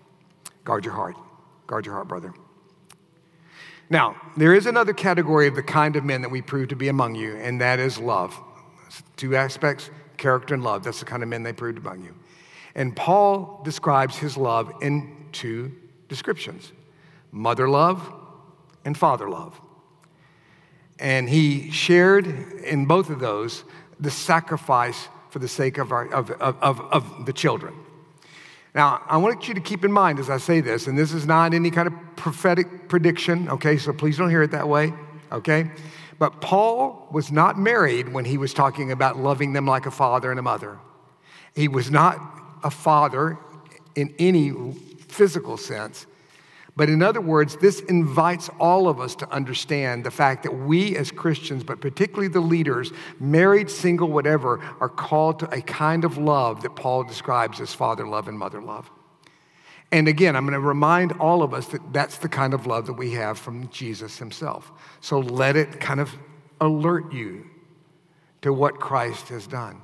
Guard 0.64 0.84
your 0.84 0.94
heart. 0.94 1.16
Guard 1.66 1.86
your 1.86 1.94
heart, 1.94 2.08
brother. 2.08 2.34
Now, 3.88 4.16
there 4.36 4.54
is 4.54 4.66
another 4.66 4.92
category 4.92 5.46
of 5.46 5.54
the 5.54 5.62
kind 5.62 5.96
of 5.96 6.04
men 6.04 6.22
that 6.22 6.30
we 6.30 6.42
prove 6.42 6.68
to 6.68 6.76
be 6.76 6.88
among 6.88 7.14
you, 7.14 7.36
and 7.36 7.60
that 7.60 7.78
is 7.78 7.98
love. 7.98 8.38
Two 9.16 9.36
aspects 9.36 9.90
character 10.16 10.54
and 10.54 10.64
love. 10.64 10.82
That's 10.82 11.00
the 11.00 11.04
kind 11.04 11.22
of 11.22 11.28
men 11.28 11.42
they 11.42 11.52
proved 11.52 11.78
among 11.78 12.02
you. 12.02 12.14
And 12.74 12.94
Paul 12.96 13.62
describes 13.64 14.16
his 14.16 14.36
love 14.36 14.72
in 14.82 15.26
two 15.32 15.72
descriptions 16.08 16.72
mother 17.32 17.68
love 17.68 18.12
and 18.84 18.96
father 18.96 19.28
love. 19.28 19.60
And 20.98 21.28
he 21.28 21.70
shared 21.70 22.26
in 22.64 22.86
both 22.86 23.10
of 23.10 23.20
those 23.20 23.64
the 24.00 24.10
sacrifice 24.10 25.08
for 25.30 25.38
the 25.38 25.48
sake 25.48 25.76
of, 25.76 25.92
our, 25.92 26.06
of, 26.12 26.30
of, 26.30 26.56
of, 26.62 26.80
of 26.80 27.26
the 27.26 27.32
children. 27.32 27.74
Now, 28.76 29.00
I 29.06 29.16
want 29.16 29.48
you 29.48 29.54
to 29.54 29.60
keep 29.60 29.86
in 29.86 29.90
mind 29.90 30.18
as 30.18 30.28
I 30.28 30.36
say 30.36 30.60
this, 30.60 30.86
and 30.86 30.98
this 30.98 31.14
is 31.14 31.26
not 31.26 31.54
any 31.54 31.70
kind 31.70 31.88
of 31.88 31.94
prophetic 32.14 32.90
prediction, 32.90 33.48
okay? 33.48 33.78
So 33.78 33.90
please 33.94 34.18
don't 34.18 34.28
hear 34.28 34.42
it 34.42 34.50
that 34.50 34.68
way, 34.68 34.92
okay? 35.32 35.70
But 36.18 36.42
Paul 36.42 37.08
was 37.10 37.32
not 37.32 37.58
married 37.58 38.12
when 38.12 38.26
he 38.26 38.36
was 38.36 38.52
talking 38.52 38.92
about 38.92 39.16
loving 39.16 39.54
them 39.54 39.66
like 39.66 39.86
a 39.86 39.90
father 39.90 40.30
and 40.30 40.38
a 40.38 40.42
mother. 40.42 40.78
He 41.54 41.68
was 41.68 41.90
not 41.90 42.20
a 42.62 42.70
father 42.70 43.38
in 43.94 44.14
any 44.18 44.52
physical 45.08 45.56
sense. 45.56 46.04
But 46.76 46.90
in 46.90 47.02
other 47.02 47.22
words, 47.22 47.56
this 47.56 47.80
invites 47.80 48.50
all 48.60 48.86
of 48.86 49.00
us 49.00 49.14
to 49.16 49.30
understand 49.30 50.04
the 50.04 50.10
fact 50.10 50.42
that 50.42 50.52
we 50.52 50.94
as 50.94 51.10
Christians, 51.10 51.64
but 51.64 51.80
particularly 51.80 52.28
the 52.28 52.40
leaders, 52.40 52.92
married, 53.18 53.70
single, 53.70 54.08
whatever, 54.08 54.60
are 54.78 54.90
called 54.90 55.38
to 55.38 55.50
a 55.54 55.62
kind 55.62 56.04
of 56.04 56.18
love 56.18 56.62
that 56.62 56.76
Paul 56.76 57.04
describes 57.04 57.60
as 57.60 57.72
father 57.72 58.06
love 58.06 58.28
and 58.28 58.38
mother 58.38 58.60
love. 58.60 58.90
And 59.90 60.06
again, 60.06 60.36
I'm 60.36 60.44
going 60.44 60.52
to 60.52 60.60
remind 60.60 61.12
all 61.12 61.42
of 61.42 61.54
us 61.54 61.66
that 61.68 61.92
that's 61.94 62.18
the 62.18 62.28
kind 62.28 62.52
of 62.52 62.66
love 62.66 62.86
that 62.86 62.94
we 62.94 63.12
have 63.12 63.38
from 63.38 63.70
Jesus 63.70 64.18
himself. 64.18 64.70
So 65.00 65.20
let 65.20 65.56
it 65.56 65.80
kind 65.80 66.00
of 66.00 66.10
alert 66.60 67.10
you 67.12 67.46
to 68.42 68.52
what 68.52 68.80
Christ 68.80 69.28
has 69.30 69.46
done. 69.46 69.80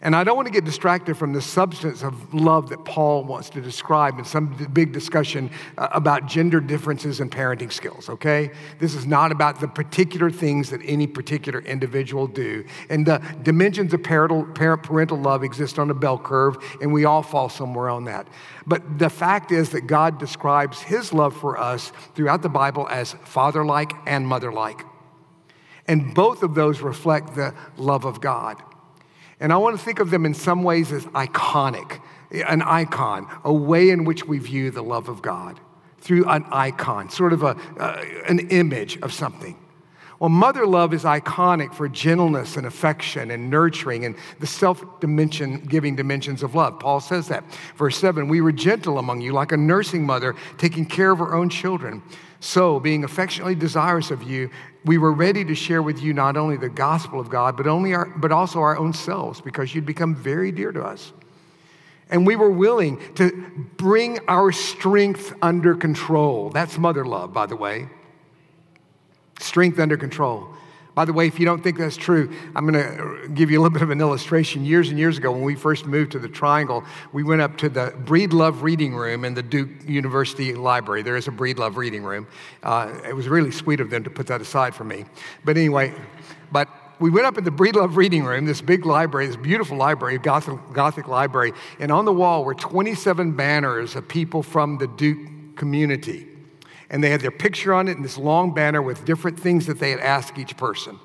And 0.00 0.14
I 0.14 0.22
don't 0.22 0.36
want 0.36 0.46
to 0.46 0.52
get 0.52 0.64
distracted 0.64 1.16
from 1.16 1.32
the 1.32 1.42
substance 1.42 2.04
of 2.04 2.32
love 2.32 2.68
that 2.68 2.84
Paul 2.84 3.24
wants 3.24 3.50
to 3.50 3.60
describe 3.60 4.18
in 4.20 4.24
some 4.24 4.54
big 4.72 4.92
discussion 4.92 5.50
uh, 5.76 5.88
about 5.90 6.26
gender 6.26 6.60
differences 6.60 7.18
and 7.18 7.32
parenting 7.32 7.72
skills, 7.72 8.08
okay? 8.08 8.52
This 8.78 8.94
is 8.94 9.06
not 9.06 9.32
about 9.32 9.58
the 9.58 9.66
particular 9.66 10.30
things 10.30 10.70
that 10.70 10.80
any 10.84 11.08
particular 11.08 11.60
individual 11.62 12.28
do. 12.28 12.64
And 12.88 13.04
the 13.04 13.20
dimensions 13.42 13.92
of 13.92 14.04
parental, 14.04 14.44
parent, 14.44 14.84
parental 14.84 15.18
love 15.18 15.42
exist 15.42 15.80
on 15.80 15.90
a 15.90 15.94
bell 15.94 16.18
curve, 16.18 16.58
and 16.80 16.92
we 16.92 17.04
all 17.04 17.24
fall 17.24 17.48
somewhere 17.48 17.88
on 17.88 18.04
that. 18.04 18.28
But 18.68 19.00
the 19.00 19.10
fact 19.10 19.50
is 19.50 19.70
that 19.70 19.88
God 19.88 20.20
describes 20.20 20.80
his 20.80 21.12
love 21.12 21.36
for 21.36 21.58
us 21.58 21.90
throughout 22.14 22.42
the 22.42 22.48
Bible 22.48 22.86
as 22.88 23.14
father 23.24 23.64
like 23.64 23.92
and 24.06 24.28
mother 24.28 24.52
like. 24.52 24.84
And 25.88 26.14
both 26.14 26.44
of 26.44 26.54
those 26.54 26.82
reflect 26.82 27.34
the 27.34 27.52
love 27.76 28.04
of 28.04 28.20
God. 28.20 28.62
And 29.40 29.52
I 29.52 29.56
want 29.56 29.78
to 29.78 29.84
think 29.84 30.00
of 30.00 30.10
them 30.10 30.26
in 30.26 30.34
some 30.34 30.62
ways 30.62 30.92
as 30.92 31.04
iconic, 31.06 32.00
an 32.30 32.62
icon, 32.62 33.28
a 33.44 33.52
way 33.52 33.90
in 33.90 34.04
which 34.04 34.26
we 34.26 34.38
view 34.38 34.70
the 34.70 34.82
love 34.82 35.08
of 35.08 35.22
God 35.22 35.60
through 36.00 36.28
an 36.28 36.44
icon, 36.50 37.10
sort 37.10 37.32
of 37.32 37.42
a, 37.42 37.56
uh, 37.78 38.04
an 38.28 38.40
image 38.50 38.98
of 39.02 39.12
something. 39.12 39.56
Well, 40.18 40.30
mother 40.30 40.66
love 40.66 40.94
is 40.94 41.04
iconic 41.04 41.72
for 41.72 41.88
gentleness 41.88 42.56
and 42.56 42.66
affection 42.66 43.30
and 43.30 43.48
nurturing 43.48 44.04
and 44.04 44.16
the 44.40 44.48
self 44.48 44.82
dimension 44.98 45.60
giving 45.60 45.94
dimensions 45.94 46.42
of 46.42 46.56
love. 46.56 46.80
Paul 46.80 46.98
says 46.98 47.28
that. 47.28 47.44
Verse 47.76 47.96
7 47.96 48.26
We 48.26 48.40
were 48.40 48.50
gentle 48.50 48.98
among 48.98 49.20
you, 49.20 49.32
like 49.32 49.52
a 49.52 49.56
nursing 49.56 50.04
mother 50.04 50.34
taking 50.56 50.86
care 50.86 51.12
of 51.12 51.20
her 51.20 51.34
own 51.34 51.48
children. 51.48 52.02
So, 52.40 52.80
being 52.80 53.04
affectionately 53.04 53.54
desirous 53.54 54.10
of 54.10 54.24
you, 54.24 54.50
we 54.88 54.96
were 54.96 55.12
ready 55.12 55.44
to 55.44 55.54
share 55.54 55.82
with 55.82 56.02
you 56.02 56.14
not 56.14 56.38
only 56.38 56.56
the 56.56 56.70
gospel 56.70 57.20
of 57.20 57.28
God, 57.28 57.58
but, 57.58 57.66
only 57.66 57.94
our, 57.94 58.06
but 58.06 58.32
also 58.32 58.60
our 58.60 58.76
own 58.76 58.94
selves, 58.94 59.40
because 59.42 59.74
you'd 59.74 59.84
become 59.84 60.14
very 60.14 60.50
dear 60.50 60.72
to 60.72 60.82
us. 60.82 61.12
And 62.08 62.26
we 62.26 62.36
were 62.36 62.50
willing 62.50 62.98
to 63.16 63.30
bring 63.76 64.18
our 64.28 64.50
strength 64.50 65.34
under 65.42 65.74
control. 65.74 66.48
That's 66.48 66.78
mother 66.78 67.04
love, 67.04 67.34
by 67.34 67.44
the 67.44 67.54
way. 67.54 67.90
Strength 69.38 69.78
under 69.78 69.98
control. 69.98 70.48
By 70.98 71.04
the 71.04 71.12
way, 71.12 71.28
if 71.28 71.38
you 71.38 71.46
don't 71.46 71.62
think 71.62 71.78
that's 71.78 71.96
true, 71.96 72.28
I'm 72.56 72.66
going 72.66 72.74
to 72.74 73.28
give 73.28 73.52
you 73.52 73.60
a 73.60 73.62
little 73.62 73.72
bit 73.72 73.82
of 73.82 73.90
an 73.90 74.00
illustration. 74.00 74.64
Years 74.64 74.88
and 74.88 74.98
years 74.98 75.16
ago, 75.16 75.30
when 75.30 75.42
we 75.42 75.54
first 75.54 75.86
moved 75.86 76.10
to 76.10 76.18
the 76.18 76.28
Triangle, 76.28 76.82
we 77.12 77.22
went 77.22 77.40
up 77.40 77.56
to 77.58 77.68
the 77.68 77.94
Breedlove 78.04 78.62
Reading 78.62 78.96
Room 78.96 79.24
in 79.24 79.32
the 79.32 79.42
Duke 79.44 79.68
University 79.86 80.56
Library. 80.56 81.02
There 81.02 81.14
is 81.14 81.28
a 81.28 81.30
Breedlove 81.30 81.76
Reading 81.76 82.02
Room. 82.02 82.26
Uh, 82.64 82.92
it 83.06 83.14
was 83.14 83.28
really 83.28 83.52
sweet 83.52 83.78
of 83.78 83.90
them 83.90 84.02
to 84.02 84.10
put 84.10 84.26
that 84.26 84.40
aside 84.40 84.74
for 84.74 84.82
me. 84.82 85.04
But 85.44 85.56
anyway, 85.56 85.94
but 86.50 86.68
we 86.98 87.10
went 87.10 87.26
up 87.26 87.38
in 87.38 87.44
the 87.44 87.52
Breedlove 87.52 87.94
Reading 87.94 88.24
Room, 88.24 88.44
this 88.44 88.60
big 88.60 88.84
library, 88.84 89.28
this 89.28 89.36
beautiful 89.36 89.76
library, 89.76 90.18
Gothic, 90.18 90.58
Gothic 90.72 91.06
library, 91.06 91.52
and 91.78 91.92
on 91.92 92.06
the 92.06 92.12
wall 92.12 92.44
were 92.44 92.54
27 92.54 93.36
banners 93.36 93.94
of 93.94 94.08
people 94.08 94.42
from 94.42 94.78
the 94.78 94.88
Duke 94.88 95.54
community 95.54 96.27
and 96.90 97.02
they 97.02 97.10
had 97.10 97.20
their 97.20 97.30
picture 97.30 97.74
on 97.74 97.88
it 97.88 97.96
and 97.96 98.04
this 98.04 98.18
long 98.18 98.54
banner 98.54 98.82
with 98.82 99.04
different 99.04 99.38
things 99.38 99.66
that 99.66 99.78
they 99.78 99.90
had 99.90 100.00
asked 100.00 100.38
each 100.38 100.56
person. 100.56 100.98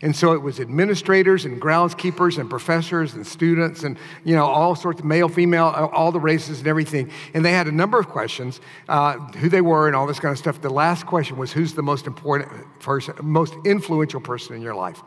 And 0.00 0.14
so 0.14 0.32
it 0.32 0.42
was 0.42 0.60
administrators 0.60 1.44
and 1.44 1.60
groundskeepers 1.60 2.38
and 2.38 2.48
professors 2.48 3.14
and 3.14 3.26
students 3.26 3.82
and, 3.82 3.98
you 4.24 4.36
know, 4.36 4.46
all 4.46 4.76
sorts 4.76 5.00
of 5.00 5.04
male, 5.04 5.28
female, 5.28 5.66
all 5.92 6.12
the 6.12 6.20
races 6.20 6.58
and 6.58 6.68
everything. 6.68 7.10
And 7.34 7.44
they 7.44 7.50
had 7.50 7.66
a 7.66 7.72
number 7.72 7.98
of 7.98 8.08
questions, 8.08 8.60
uh, 8.88 9.14
who 9.14 9.48
they 9.48 9.60
were 9.60 9.88
and 9.88 9.96
all 9.96 10.06
this 10.06 10.20
kind 10.20 10.30
of 10.30 10.38
stuff. 10.38 10.60
The 10.60 10.70
last 10.70 11.04
question 11.04 11.36
was, 11.36 11.52
who's 11.52 11.74
the 11.74 11.82
most 11.82 12.06
important 12.06 12.48
person, 12.78 13.14
most 13.22 13.54
influential 13.64 14.20
person 14.20 14.54
in 14.54 14.62
your 14.62 14.76
life? 14.76 15.02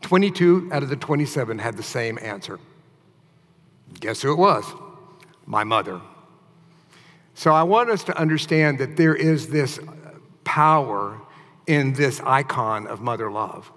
22 0.00 0.70
out 0.72 0.82
of 0.82 0.88
the 0.88 0.96
27 0.96 1.58
had 1.58 1.76
the 1.76 1.82
same 1.82 2.18
answer. 2.22 2.58
Guess 4.00 4.22
who 4.22 4.32
it 4.32 4.38
was? 4.38 4.64
My 5.44 5.64
mother. 5.64 6.00
So 7.34 7.52
I 7.52 7.62
want 7.62 7.90
us 7.90 8.04
to 8.04 8.18
understand 8.18 8.78
that 8.78 8.96
there 8.96 9.14
is 9.14 9.48
this 9.48 9.78
power 10.44 11.20
in 11.66 11.92
this 11.92 12.20
icon 12.20 12.86
of 12.86 13.00
mother 13.00 13.30
love. 13.30 13.70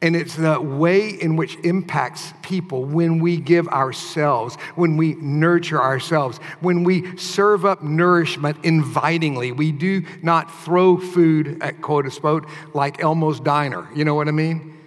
And 0.00 0.14
it's 0.14 0.36
the 0.36 0.60
way 0.60 1.08
in 1.08 1.34
which 1.34 1.56
impacts 1.64 2.32
people 2.42 2.84
when 2.84 3.18
we 3.18 3.38
give 3.38 3.66
ourselves, 3.68 4.54
when 4.76 4.96
we 4.96 5.14
nurture 5.14 5.80
ourselves, 5.80 6.38
when 6.60 6.84
we 6.84 7.16
serve 7.16 7.64
up 7.64 7.82
nourishment 7.82 8.58
invitingly. 8.62 9.50
We 9.50 9.72
do 9.72 10.04
not 10.22 10.54
throw 10.62 10.98
food 10.98 11.60
at 11.60 11.82
quote 11.82 12.04
unquote 12.04 12.46
like 12.74 13.02
Elmo's 13.02 13.40
Diner. 13.40 13.88
You 13.92 14.04
know 14.04 14.14
what 14.14 14.28
I 14.28 14.32
mean? 14.32 14.78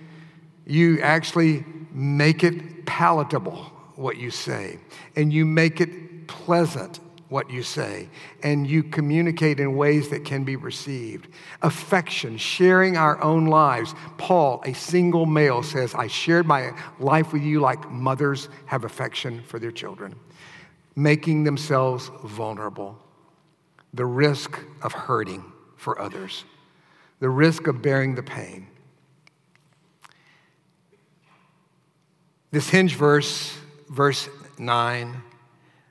You 0.65 1.01
actually 1.01 1.65
make 1.91 2.45
it 2.45 2.85
palatable, 2.85 3.69
what 3.95 4.15
you 4.15 4.31
say, 4.31 4.79
and 5.17 5.33
you 5.33 5.45
make 5.45 5.81
it 5.81 6.27
pleasant 6.29 7.01
what 7.31 7.49
you 7.49 7.63
say, 7.63 8.09
and 8.43 8.67
you 8.67 8.83
communicate 8.83 9.57
in 9.61 9.77
ways 9.77 10.09
that 10.09 10.25
can 10.25 10.43
be 10.43 10.57
received. 10.57 11.29
Affection, 11.61 12.37
sharing 12.37 12.97
our 12.97 13.23
own 13.23 13.45
lives. 13.45 13.95
Paul, 14.17 14.61
a 14.65 14.73
single 14.73 15.25
male, 15.25 15.63
says, 15.63 15.95
I 15.95 16.07
shared 16.07 16.45
my 16.45 16.71
life 16.99 17.31
with 17.31 17.41
you 17.41 17.61
like 17.61 17.89
mothers 17.89 18.49
have 18.65 18.83
affection 18.83 19.41
for 19.47 19.59
their 19.59 19.71
children, 19.71 20.13
making 20.97 21.45
themselves 21.45 22.11
vulnerable. 22.25 22.99
The 23.93 24.05
risk 24.05 24.59
of 24.81 24.91
hurting 24.91 25.45
for 25.77 26.01
others, 26.01 26.43
the 27.21 27.29
risk 27.29 27.67
of 27.67 27.81
bearing 27.81 28.13
the 28.13 28.23
pain. 28.23 28.67
This 32.51 32.69
hinge 32.69 32.95
verse, 32.95 33.57
verse 33.89 34.27
9, 34.57 35.23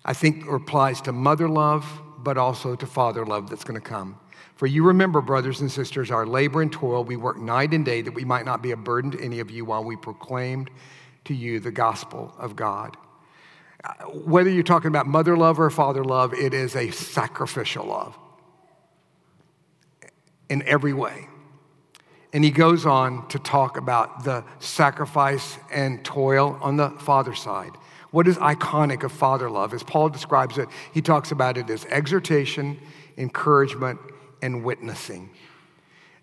I 0.05 0.13
think 0.13 0.47
applies 0.49 1.01
to 1.03 1.13
mother 1.13 1.49
love, 1.49 1.87
but 2.19 2.39
also 2.39 2.75
to 2.77 2.87
father 2.87 3.27
love 3.27 3.51
that's 3.51 3.65
going 3.65 3.81
to 3.81 3.87
come. 3.87 4.19
For 4.57 4.67
you 4.67 4.85
remember, 4.85 5.21
brothers 5.21 5.61
and 5.61 5.73
sisters, 5.73 6.11
our 6.11 6.27
labor 6.27 6.61
and 6.61 6.71
toil, 6.71 7.03
we 7.05 7.17
work 7.17 7.39
night 7.39 7.73
and 7.73 7.85
day 7.85 8.03
that 8.03 8.13
we 8.13 8.25
might 8.25 8.45
not 8.45 8.63
be 8.63 8.73
a 8.73 8.77
burden 8.77 9.11
to 9.13 9.21
any 9.23 9.41
of 9.41 9.51
you 9.51 9.65
while 9.65 9.83
we 9.83 9.97
proclaimed 9.97 10.71
to 11.25 11.35
you 11.35 11.61
the 11.61 11.71
gospel 11.71 12.35
of 12.39 12.57
God. 12.57 12.97
Whether 14.13 14.51
you're 14.51 14.63
talking 14.63 14.89
about 14.89 15.07
mother 15.07 15.37
love 15.37 15.59
or 15.59 15.71
father 15.71 16.05
love, 16.05 16.35
it 16.35 16.53
is 16.53 16.77
a 16.77 16.91
sacrificial 16.91 17.87
love 17.87 18.19
in 20.51 20.63
every 20.65 20.93
way. 20.93 21.29
And 22.33 22.45
he 22.45 22.51
goes 22.51 22.85
on 22.85 23.27
to 23.29 23.39
talk 23.39 23.77
about 23.77 24.25
the 24.25 24.45
sacrifice 24.59 25.57
and 25.73 26.05
toil 26.05 26.59
on 26.61 26.77
the 26.77 26.91
father 26.91 27.35
side. 27.35 27.73
What 28.11 28.27
is 28.27 28.37
iconic 28.39 29.05
of 29.05 29.13
father 29.13 29.49
love? 29.49 29.73
As 29.73 29.83
Paul 29.83 30.09
describes 30.09 30.59
it, 30.59 30.69
he 30.93 31.01
talks 31.01 31.31
about 31.31 31.57
it 31.57 31.71
as 31.71 31.85
exhortation, 31.87 32.79
encouragement, 33.17 34.01
and 34.43 34.65
witnessing. 34.65 35.31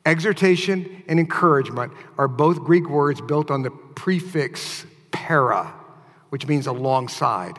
Exhortation 0.06 1.04
and 1.08 1.20
encouragement 1.20 1.94
are 2.18 2.28
both 2.28 2.60
Greek 2.60 2.90
words 2.90 3.22
built 3.22 3.52
on 3.52 3.62
the 3.62 3.70
prefix 3.70 4.86
para, 5.12 5.74
which 6.30 6.48
means 6.48 6.68
alongside, 6.68 7.58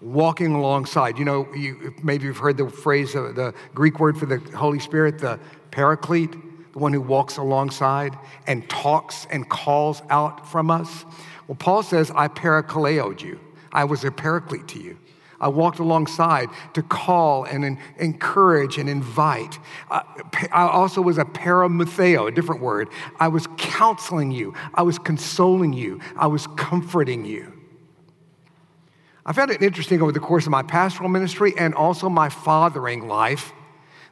walking 0.00 0.54
alongside. 0.54 1.18
You 1.18 1.24
know, 1.24 1.48
you, 1.54 1.94
maybe 2.02 2.26
you've 2.26 2.38
heard 2.38 2.56
the 2.56 2.68
phrase, 2.68 3.14
of 3.14 3.34
the 3.36 3.54
Greek 3.74 4.00
word 4.00 4.18
for 4.18 4.26
the 4.26 4.38
Holy 4.56 4.78
Spirit, 4.78 5.18
the 5.18 5.40
paraclete, 5.70 6.32
the 6.72 6.78
one 6.78 6.92
who 6.92 7.00
walks 7.00 7.36
alongside 7.38 8.16
and 8.46 8.68
talks 8.68 9.26
and 9.30 9.48
calls 9.48 10.02
out 10.10 10.46
from 10.46 10.70
us. 10.70 11.04
Well, 11.46 11.56
Paul 11.56 11.82
says, 11.82 12.10
I 12.14 12.28
parakaleoed 12.28 13.22
you. 13.22 13.40
I 13.72 13.84
was 13.84 14.04
a 14.04 14.10
paraclete 14.10 14.68
to 14.68 14.80
you. 14.80 14.98
I 15.40 15.48
walked 15.48 15.78
alongside 15.78 16.48
to 16.74 16.82
call 16.82 17.44
and 17.44 17.78
encourage 17.98 18.76
and 18.76 18.88
invite. 18.88 19.58
I 19.90 20.02
also 20.52 21.00
was 21.00 21.16
a 21.16 21.24
paramutheo, 21.24 22.26
a 22.28 22.30
different 22.32 22.60
word. 22.60 22.88
I 23.20 23.28
was 23.28 23.46
counseling 23.56 24.32
you. 24.32 24.54
I 24.74 24.82
was 24.82 24.98
consoling 24.98 25.72
you. 25.72 26.00
I 26.16 26.26
was 26.26 26.46
comforting 26.48 27.24
you. 27.24 27.52
I 29.24 29.32
found 29.32 29.50
it 29.50 29.62
interesting 29.62 30.02
over 30.02 30.10
the 30.10 30.20
course 30.20 30.46
of 30.46 30.50
my 30.50 30.62
pastoral 30.62 31.08
ministry 31.08 31.52
and 31.56 31.74
also 31.74 32.08
my 32.08 32.30
fathering 32.30 33.06
life 33.06 33.52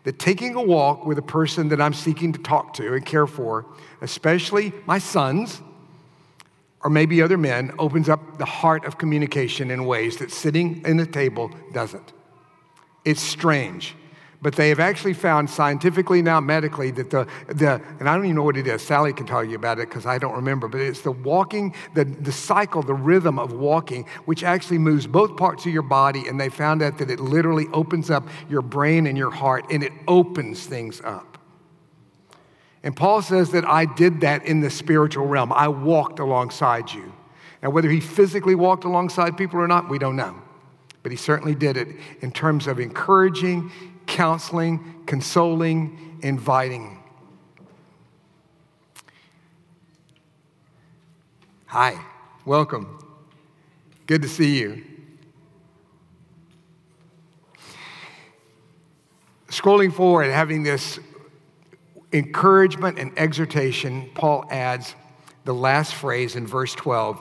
that 0.05 0.21
taking 0.21 0.55
a 0.55 0.63
walk 0.63 1.05
with 1.05 1.19
a 1.19 1.23
person 1.23 1.71
that 1.71 1.81
I'm 1.81 1.95
seeking 1.95 2.33
to 2.35 2.39
talk 2.39 2.75
to 2.75 2.95
and 2.95 3.05
care 3.05 3.27
for, 3.27 3.67
especially 4.01 4.73
my 4.87 4.99
sons, 4.99 5.61
or 6.87 6.89
maybe 6.89 7.21
other 7.21 7.37
men, 7.37 7.75
opens 7.81 8.09
up 8.09 8.39
the 8.39 8.45
heart 8.45 8.85
of 8.85 8.97
communication 8.97 9.73
in 9.73 9.87
ways 9.87 10.19
that 10.19 10.31
sitting 10.31 10.81
in 10.87 11.01
a 11.01 11.05
table 11.05 11.51
doesn't. 11.73 12.13
It's 13.05 13.21
strange. 13.21 13.97
But 14.41 14.55
they 14.55 14.69
have 14.69 14.79
actually 14.79 15.15
found 15.15 15.51
scientifically 15.51 16.23
now, 16.23 16.39
medically, 16.39 16.93
that 16.93 17.11
the, 17.11 17.27
the 17.49 17.83
and 17.99 18.09
I 18.09 18.15
don't 18.15 18.27
even 18.27 18.37
know 18.37 18.45
what 18.45 18.57
it 18.57 18.69
is. 18.69 18.83
Sally 18.83 19.13
can 19.13 19.27
tell 19.27 19.43
you 19.43 19.57
about 19.57 19.81
it 19.81 19.89
because 19.89 20.07
I 20.07 20.19
don't 20.19 20.37
remember, 20.37 20.69
but 20.69 20.81
it's 20.81 21.01
the 21.01 21.11
walking, 21.11 21.75
the, 21.95 22.05
the 22.05 22.31
cycle, 22.31 22.85
the 22.85 22.95
rhythm 22.95 23.41
of 23.41 23.53
walking, 23.53 24.07
which 24.27 24.45
actually 24.45 24.79
moves 24.79 25.09
both 25.09 25.37
parts 25.37 25.67
of 25.67 25.73
your 25.73 25.83
body. 25.83 26.29
And 26.29 26.41
they 26.41 26.51
found 26.51 26.83
out 26.83 26.99
that 26.99 27.11
it 27.11 27.19
literally 27.19 27.67
opens 27.73 28.11
up 28.11 28.29
your 28.49 28.63
brain 28.63 29.09
and 29.09 29.19
your 29.19 29.33
heart 29.33 29.65
and 29.73 29.83
it 29.83 29.93
opens 30.07 30.67
things 30.67 31.01
up. 31.01 31.36
And 32.87 32.95
Paul 32.95 33.21
says 33.21 33.51
that 33.51 33.65
I 33.65 33.85
did 33.85 34.21
that 34.21 34.47
in 34.47 34.61
the 34.61 34.71
spiritual 34.71 35.27
realm. 35.27 35.53
I 35.53 35.67
walked 35.67 36.21
alongside 36.21 36.93
you. 36.93 37.13
Now, 37.61 37.71
whether 37.71 37.91
he 37.91 37.99
physically 37.99 38.55
walked 38.55 38.85
alongside 38.85 39.37
people 39.37 39.59
or 39.59 39.67
not, 39.67 39.91
we 39.91 39.99
don't 39.99 40.15
know. 40.15 40.41
But 41.03 41.11
he 41.11 41.17
certainly 41.17 41.57
did 41.57 41.77
it 41.77 41.89
in 42.21 42.31
terms 42.31 42.69
of 42.69 42.79
encouraging, 42.79 43.73
counseling, 44.07 45.03
consoling, 45.05 46.21
inviting. 46.23 47.03
Hi, 51.67 52.01
welcome. 52.45 53.01
Good 54.07 54.23
to 54.23 54.29
see 54.29 54.61
you. 54.61 54.85
Scrolling 59.49 59.93
forward, 59.93 60.31
having 60.31 60.63
this 60.63 61.01
encouragement 62.17 62.99
and 62.99 63.17
exhortation, 63.19 64.11
Paul 64.15 64.47
adds 64.51 64.95
the 65.45 65.55
last 65.55 65.95
phrase 65.95 66.37
in 66.37 66.47
verse 66.47 66.75
12 66.75 67.21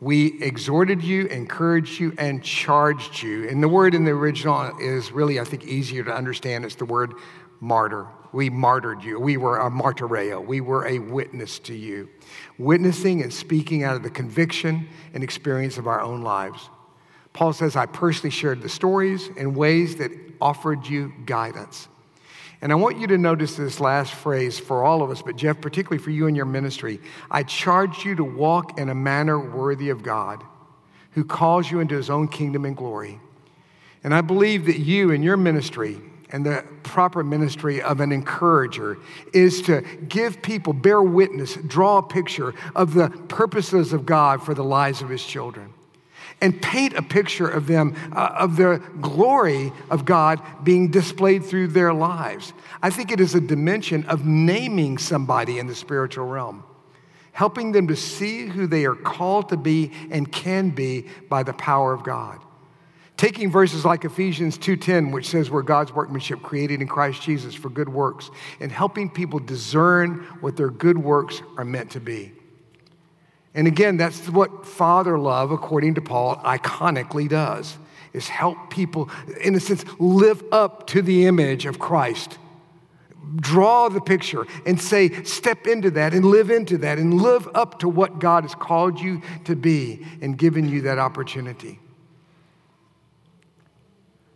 we 0.00 0.42
exhorted 0.42 1.02
you, 1.02 1.26
encouraged 1.26 1.98
you, 1.98 2.12
and 2.18 2.42
charged 2.44 3.22
you. 3.22 3.48
And 3.48 3.62
the 3.62 3.68
word 3.68 3.94
in 3.94 4.04
the 4.04 4.10
original 4.10 4.76
is 4.78 5.10
really, 5.10 5.40
I 5.40 5.44
think, 5.44 5.64
easier 5.64 6.04
to 6.04 6.14
understand. 6.14 6.66
It's 6.66 6.74
the 6.74 6.84
word 6.84 7.14
martyr. 7.60 8.06
We 8.32 8.50
martyred 8.50 9.02
you. 9.02 9.18
We 9.18 9.38
were 9.38 9.58
a 9.58 9.70
martyreo. 9.70 10.44
We 10.44 10.60
were 10.60 10.86
a 10.86 10.98
witness 10.98 11.58
to 11.60 11.74
you, 11.74 12.10
witnessing 12.58 13.22
and 13.22 13.32
speaking 13.32 13.84
out 13.84 13.96
of 13.96 14.02
the 14.02 14.10
conviction 14.10 14.86
and 15.14 15.24
experience 15.24 15.78
of 15.78 15.86
our 15.86 16.02
own 16.02 16.22
lives. 16.22 16.68
Paul 17.32 17.54
says, 17.54 17.74
I 17.74 17.86
personally 17.86 18.30
shared 18.30 18.60
the 18.60 18.68
stories 18.68 19.28
in 19.36 19.54
ways 19.54 19.96
that 19.96 20.10
offered 20.40 20.86
you 20.86 21.12
guidance. 21.24 21.88
And 22.66 22.72
I 22.72 22.74
want 22.74 22.98
you 22.98 23.06
to 23.06 23.16
notice 23.16 23.54
this 23.54 23.78
last 23.78 24.12
phrase 24.12 24.58
for 24.58 24.82
all 24.82 25.00
of 25.00 25.08
us, 25.08 25.22
but 25.22 25.36
Jeff, 25.36 25.60
particularly 25.60 26.02
for 26.02 26.10
you 26.10 26.26
and 26.26 26.36
your 26.36 26.46
ministry. 26.46 26.98
I 27.30 27.44
charge 27.44 28.04
you 28.04 28.16
to 28.16 28.24
walk 28.24 28.76
in 28.76 28.88
a 28.88 28.94
manner 28.94 29.38
worthy 29.38 29.90
of 29.90 30.02
God, 30.02 30.42
who 31.12 31.24
calls 31.24 31.70
you 31.70 31.78
into 31.78 31.94
his 31.94 32.10
own 32.10 32.26
kingdom 32.26 32.64
and 32.64 32.76
glory. 32.76 33.20
And 34.02 34.12
I 34.12 34.20
believe 34.20 34.66
that 34.66 34.80
you 34.80 35.12
and 35.12 35.22
your 35.22 35.36
ministry 35.36 36.00
and 36.30 36.44
the 36.44 36.64
proper 36.82 37.22
ministry 37.22 37.80
of 37.80 38.00
an 38.00 38.10
encourager 38.10 38.98
is 39.32 39.62
to 39.62 39.82
give 40.08 40.42
people, 40.42 40.72
bear 40.72 41.00
witness, 41.00 41.54
draw 41.54 41.98
a 41.98 42.02
picture 42.02 42.52
of 42.74 42.94
the 42.94 43.10
purposes 43.28 43.92
of 43.92 44.04
God 44.04 44.42
for 44.42 44.54
the 44.54 44.64
lives 44.64 45.02
of 45.02 45.08
his 45.08 45.24
children 45.24 45.72
and 46.40 46.60
paint 46.60 46.94
a 46.94 47.02
picture 47.02 47.48
of 47.48 47.66
them, 47.66 47.94
uh, 48.12 48.36
of 48.38 48.56
the 48.56 48.82
glory 49.00 49.72
of 49.90 50.04
God 50.04 50.40
being 50.62 50.90
displayed 50.90 51.44
through 51.44 51.68
their 51.68 51.94
lives. 51.94 52.52
I 52.82 52.90
think 52.90 53.10
it 53.10 53.20
is 53.20 53.34
a 53.34 53.40
dimension 53.40 54.04
of 54.06 54.26
naming 54.26 54.98
somebody 54.98 55.58
in 55.58 55.66
the 55.66 55.74
spiritual 55.74 56.26
realm, 56.26 56.62
helping 57.32 57.72
them 57.72 57.88
to 57.88 57.96
see 57.96 58.46
who 58.46 58.66
they 58.66 58.84
are 58.84 58.94
called 58.94 59.48
to 59.48 59.56
be 59.56 59.92
and 60.10 60.30
can 60.30 60.70
be 60.70 61.06
by 61.28 61.42
the 61.42 61.54
power 61.54 61.94
of 61.94 62.04
God. 62.04 62.40
Taking 63.16 63.50
verses 63.50 63.86
like 63.86 64.04
Ephesians 64.04 64.58
2:10 64.58 65.10
which 65.10 65.28
says 65.28 65.50
we're 65.50 65.62
God's 65.62 65.94
workmanship 65.94 66.42
created 66.42 66.82
in 66.82 66.88
Christ 66.88 67.22
Jesus 67.22 67.54
for 67.54 67.70
good 67.70 67.88
works 67.88 68.30
and 68.60 68.70
helping 68.70 69.08
people 69.08 69.38
discern 69.38 70.26
what 70.40 70.56
their 70.56 70.68
good 70.68 70.98
works 70.98 71.40
are 71.56 71.64
meant 71.64 71.92
to 71.92 72.00
be. 72.00 72.32
And 73.56 73.66
again, 73.66 73.96
that's 73.96 74.28
what 74.28 74.66
father 74.66 75.18
love 75.18 75.50
according 75.50 75.94
to 75.94 76.02
Paul 76.02 76.36
iconically 76.44 77.28
does 77.28 77.76
is 78.12 78.28
help 78.28 78.70
people 78.70 79.10
in 79.42 79.54
a 79.54 79.60
sense 79.60 79.84
live 79.98 80.44
up 80.52 80.86
to 80.88 81.02
the 81.02 81.26
image 81.26 81.64
of 81.66 81.78
Christ. 81.78 82.38
Draw 83.36 83.88
the 83.88 84.00
picture 84.00 84.46
and 84.66 84.80
say, 84.80 85.22
step 85.24 85.66
into 85.66 85.90
that 85.92 86.12
and 86.12 86.24
live 86.24 86.50
into 86.50 86.78
that 86.78 86.98
and 86.98 87.20
live 87.20 87.48
up 87.54 87.80
to 87.80 87.88
what 87.88 88.18
God 88.18 88.44
has 88.44 88.54
called 88.54 89.00
you 89.00 89.22
to 89.44 89.56
be 89.56 90.06
and 90.20 90.38
given 90.38 90.68
you 90.68 90.82
that 90.82 90.98
opportunity. 90.98 91.80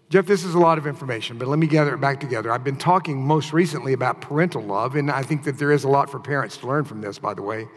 Jeff, 0.09 0.27
this 0.27 0.45
is 0.45 0.55
a 0.55 0.59
lot 0.59 0.77
of 0.77 0.87
information, 0.87 1.39
but 1.39 1.47
let 1.47 1.59
me 1.59 1.69
gather 1.69 1.95
it 1.95 2.01
back 2.01 2.21
together. 2.21 2.51
I've 2.51 2.65
been 2.65 2.77
talking 2.77 3.25
most 3.25 3.53
recently 3.53 3.93
about 3.93 4.21
parental 4.21 4.63
love, 4.63 4.97
and 4.97 5.11
I 5.11 5.23
think 5.23 5.45
that 5.45 5.59
there 5.59 5.71
is 5.71 5.85
a 5.85 5.89
lot 5.89 6.11
for 6.11 6.19
parents 6.19 6.57
to 6.59 6.67
learn 6.67 6.85
from 6.85 7.01
this, 7.01 7.19
by 7.19 7.35
the 7.35 7.43
way. 7.43 7.69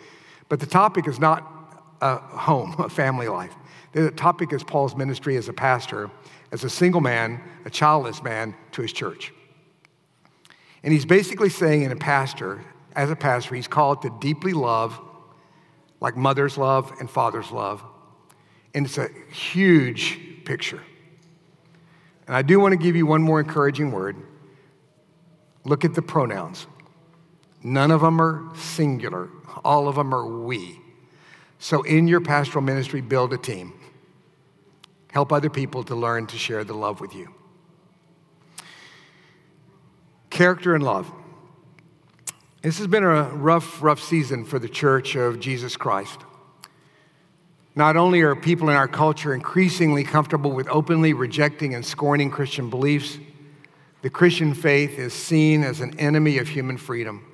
But 0.54 0.60
the 0.60 0.68
topic 0.68 1.08
is 1.08 1.20
not 1.20 1.98
a 2.00 2.18
home, 2.18 2.76
a 2.78 2.88
family 2.88 3.28
life. 3.28 3.56
The 3.94 4.12
topic 4.12 4.54
is 4.54 4.64
Paul's 4.64 4.96
ministry 4.96 5.36
as 5.36 5.50
a 5.50 5.54
pastor, 5.54 6.12
as 6.52 6.64
a 6.64 6.70
single 6.70 7.02
man, 7.02 7.42
a 7.66 7.72
childless 7.72 8.22
man 8.22 8.54
to 8.74 8.84
his 8.84 8.94
church. 8.94 9.34
And 10.84 10.94
he's 10.94 11.06
basically 11.06 11.50
saying, 11.50 11.82
in 11.82 11.92
a 11.92 11.96
pastor, 11.96 12.64
as 12.96 13.10
a 13.10 13.16
pastor, 13.16 13.56
he's 13.56 13.68
called 13.68 14.04
to 14.04 14.16
deeply 14.22 14.54
love, 14.54 15.02
like 16.00 16.16
mothers 16.16 16.56
love 16.56 16.92
and 17.00 17.10
fathers 17.10 17.50
love. 17.50 17.84
And 18.76 18.86
it's 18.86 19.00
a 19.00 19.10
huge 19.32 20.46
picture. 20.46 20.84
And 22.28 22.36
I 22.36 22.44
do 22.44 22.60
want 22.60 22.74
to 22.74 22.78
give 22.78 22.96
you 22.96 23.08
one 23.08 23.24
more 23.24 23.40
encouraging 23.40 23.92
word. 23.92 24.18
Look 25.66 25.84
at 25.84 25.96
the 25.96 26.04
pronouns. 26.04 26.68
None 27.64 27.92
of 27.92 28.02
them 28.02 28.22
are 28.22 28.44
singular, 28.56 29.30
all 29.64 29.88
of 29.88 29.96
them 29.96 30.14
are 30.14 30.26
we. 30.26 30.82
So, 31.60 31.82
in 31.84 32.10
your 32.10 32.20
pastoral 32.20 32.62
ministry, 32.62 33.00
build 33.00 33.32
a 33.32 33.38
team. 33.38 33.74
Help 35.12 35.32
other 35.32 35.50
people 35.50 35.84
to 35.86 35.96
learn 35.96 36.28
to 36.28 36.38
share 36.38 36.66
the 36.66 36.74
love 36.74 37.00
with 37.00 37.16
you. 37.16 37.34
Character 40.30 40.76
and 40.76 40.84
love. 40.84 41.10
This 42.62 42.80
has 42.80 42.88
been 42.88 43.04
a 43.04 43.24
rough, 43.24 43.82
rough 43.82 44.02
season 44.02 44.44
for 44.44 44.60
the 44.60 44.68
church 44.68 45.16
of 45.16 45.40
Jesus 45.40 45.78
Christ. 45.78 46.20
Not 47.76 47.96
only 47.96 48.22
are 48.22 48.36
people 48.36 48.70
in 48.70 48.76
our 48.76 48.88
culture 48.88 49.34
increasingly 49.34 50.04
comfortable 50.04 50.52
with 50.52 50.68
openly 50.68 51.14
rejecting 51.14 51.76
and 51.76 51.86
scorning 51.86 52.30
Christian 52.30 52.70
beliefs, 52.70 53.20
the 54.02 54.10
Christian 54.10 54.54
faith 54.54 55.00
is 55.00 55.14
seen 55.14 55.64
as 55.64 55.80
an 55.80 55.98
enemy 55.98 56.40
of 56.40 56.50
human 56.50 56.78
freedom 56.78 57.33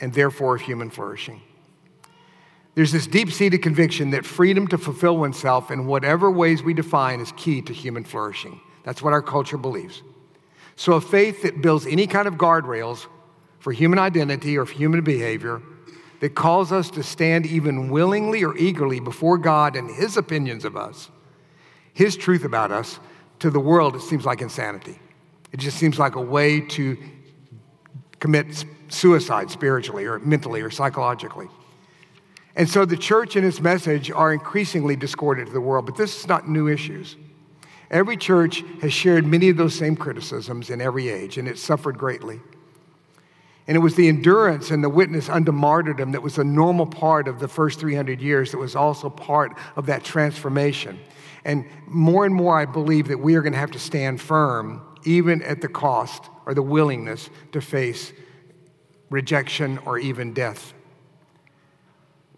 and 0.00 0.12
therefore 0.12 0.56
of 0.56 0.62
human 0.62 0.90
flourishing. 0.90 1.40
There's 2.74 2.90
this 2.90 3.06
deep 3.06 3.30
seated 3.30 3.62
conviction 3.62 4.10
that 4.10 4.26
freedom 4.26 4.66
to 4.68 4.78
fulfill 4.78 5.16
oneself 5.16 5.70
in 5.70 5.86
whatever 5.86 6.30
ways 6.30 6.62
we 6.62 6.74
define 6.74 7.20
is 7.20 7.32
key 7.36 7.62
to 7.62 7.72
human 7.72 8.04
flourishing. 8.04 8.60
That's 8.82 9.00
what 9.00 9.12
our 9.12 9.22
culture 9.22 9.56
believes. 9.56 10.02
So, 10.76 10.94
a 10.94 11.00
faith 11.00 11.42
that 11.42 11.62
builds 11.62 11.86
any 11.86 12.08
kind 12.08 12.26
of 12.26 12.34
guardrails 12.34 13.06
for 13.60 13.72
human 13.72 13.98
identity 13.98 14.58
or 14.58 14.64
human 14.64 15.02
behavior 15.02 15.62
that 16.20 16.34
calls 16.34 16.72
us 16.72 16.90
to 16.90 17.02
stand 17.02 17.46
even 17.46 17.90
willingly 17.90 18.42
or 18.44 18.56
eagerly 18.56 18.98
before 18.98 19.38
God 19.38 19.76
and 19.76 19.88
His 19.88 20.16
opinions 20.16 20.64
of 20.64 20.76
us, 20.76 21.10
His 21.92 22.16
truth 22.16 22.44
about 22.44 22.72
us, 22.72 22.98
to 23.38 23.50
the 23.50 23.60
world, 23.60 23.94
it 23.94 24.00
seems 24.00 24.24
like 24.24 24.40
insanity. 24.40 24.98
It 25.52 25.58
just 25.60 25.76
seems 25.76 25.98
like 25.98 26.16
a 26.16 26.20
way 26.20 26.60
to 26.60 26.98
commit 28.18 28.64
suicide 28.88 29.50
spiritually 29.50 30.04
or 30.04 30.18
mentally 30.20 30.60
or 30.60 30.70
psychologically. 30.70 31.48
And 32.56 32.68
so 32.68 32.84
the 32.84 32.96
church 32.96 33.36
and 33.36 33.44
its 33.44 33.60
message 33.60 34.10
are 34.10 34.32
increasingly 34.32 34.96
discordant 34.96 35.48
to 35.48 35.52
the 35.52 35.60
world, 35.60 35.86
but 35.86 35.96
this 35.96 36.20
is 36.20 36.28
not 36.28 36.48
new 36.48 36.68
issues. 36.68 37.16
Every 37.90 38.16
church 38.16 38.62
has 38.80 38.92
shared 38.92 39.26
many 39.26 39.48
of 39.48 39.56
those 39.56 39.74
same 39.74 39.96
criticisms 39.96 40.70
in 40.70 40.80
every 40.80 41.08
age, 41.08 41.36
and 41.36 41.48
it 41.48 41.58
suffered 41.58 41.98
greatly. 41.98 42.40
And 43.66 43.76
it 43.76 43.80
was 43.80 43.94
the 43.94 44.08
endurance 44.08 44.70
and 44.70 44.84
the 44.84 44.88
witness 44.88 45.28
unto 45.28 45.52
martyrdom 45.52 46.12
that 46.12 46.22
was 46.22 46.38
a 46.38 46.44
normal 46.44 46.86
part 46.86 47.28
of 47.28 47.40
the 47.40 47.48
first 47.48 47.80
300 47.80 48.20
years 48.20 48.50
that 48.50 48.58
was 48.58 48.76
also 48.76 49.08
part 49.08 49.56
of 49.76 49.86
that 49.86 50.04
transformation. 50.04 50.98
And 51.44 51.66
more 51.86 52.24
and 52.24 52.34
more, 52.34 52.58
I 52.58 52.66
believe 52.66 53.08
that 53.08 53.18
we 53.18 53.34
are 53.36 53.42
going 53.42 53.52
to 53.52 53.58
have 53.58 53.70
to 53.72 53.78
stand 53.78 54.20
firm, 54.20 54.82
even 55.04 55.42
at 55.42 55.60
the 55.60 55.68
cost 55.68 56.24
or 56.46 56.54
the 56.54 56.62
willingness 56.62 57.30
to 57.52 57.60
face 57.60 58.12
rejection 59.14 59.78
or 59.86 59.96
even 59.96 60.34
death. 60.34 60.74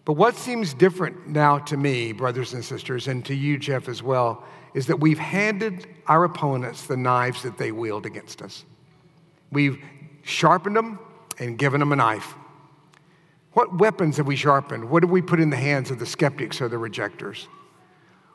But 0.05 0.13
what 0.13 0.35
seems 0.35 0.73
different 0.73 1.27
now 1.27 1.57
to 1.57 1.75
me, 1.75 2.13
brothers 2.13 2.53
and 2.53 2.63
sisters, 2.63 3.07
and 3.07 3.25
to 3.25 3.33
you, 3.33 3.57
Jeff, 3.57 3.89
as 3.89 4.01
well, 4.01 4.45
is 4.73 4.85
that 4.85 4.99
we've 4.99 5.19
handed 5.19 5.87
our 6.05 6.23
opponents 6.23 6.83
the 6.83 6.95
knives 6.95 7.41
that 7.41 7.57
they 7.57 7.71
wield 7.71 8.05
against 8.05 8.41
us. 8.41 8.63
We've 9.51 9.83
sharpened 10.21 10.75
them 10.75 10.99
and 11.39 11.57
given 11.57 11.79
them 11.79 11.91
a 11.91 11.95
knife. 11.95 12.35
What 13.53 13.79
weapons 13.79 14.17
have 14.17 14.27
we 14.27 14.35
sharpened? 14.35 14.87
What 14.87 15.01
have 15.01 15.09
we 15.09 15.21
put 15.21 15.39
in 15.39 15.49
the 15.49 15.57
hands 15.57 15.89
of 15.89 15.97
the 15.97 16.05
skeptics 16.05 16.61
or 16.61 16.69
the 16.69 16.77
rejectors? 16.77 17.47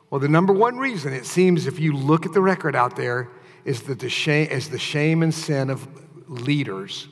Well, 0.09 0.19
the 0.19 0.27
number 0.27 0.51
one 0.51 0.77
reason, 0.77 1.13
it 1.13 1.25
seems, 1.25 1.65
if 1.65 1.79
you 1.79 1.93
look 1.93 2.25
at 2.25 2.33
the 2.33 2.41
record 2.41 2.75
out 2.75 2.97
there, 2.97 3.29
is 3.63 3.83
that 3.83 3.99
the 3.99 4.09
shame, 4.09 4.49
is 4.51 4.69
the 4.69 4.77
shame 4.77 5.23
and 5.23 5.33
sin 5.33 5.69
of 5.69 5.87
leaders 6.27 7.07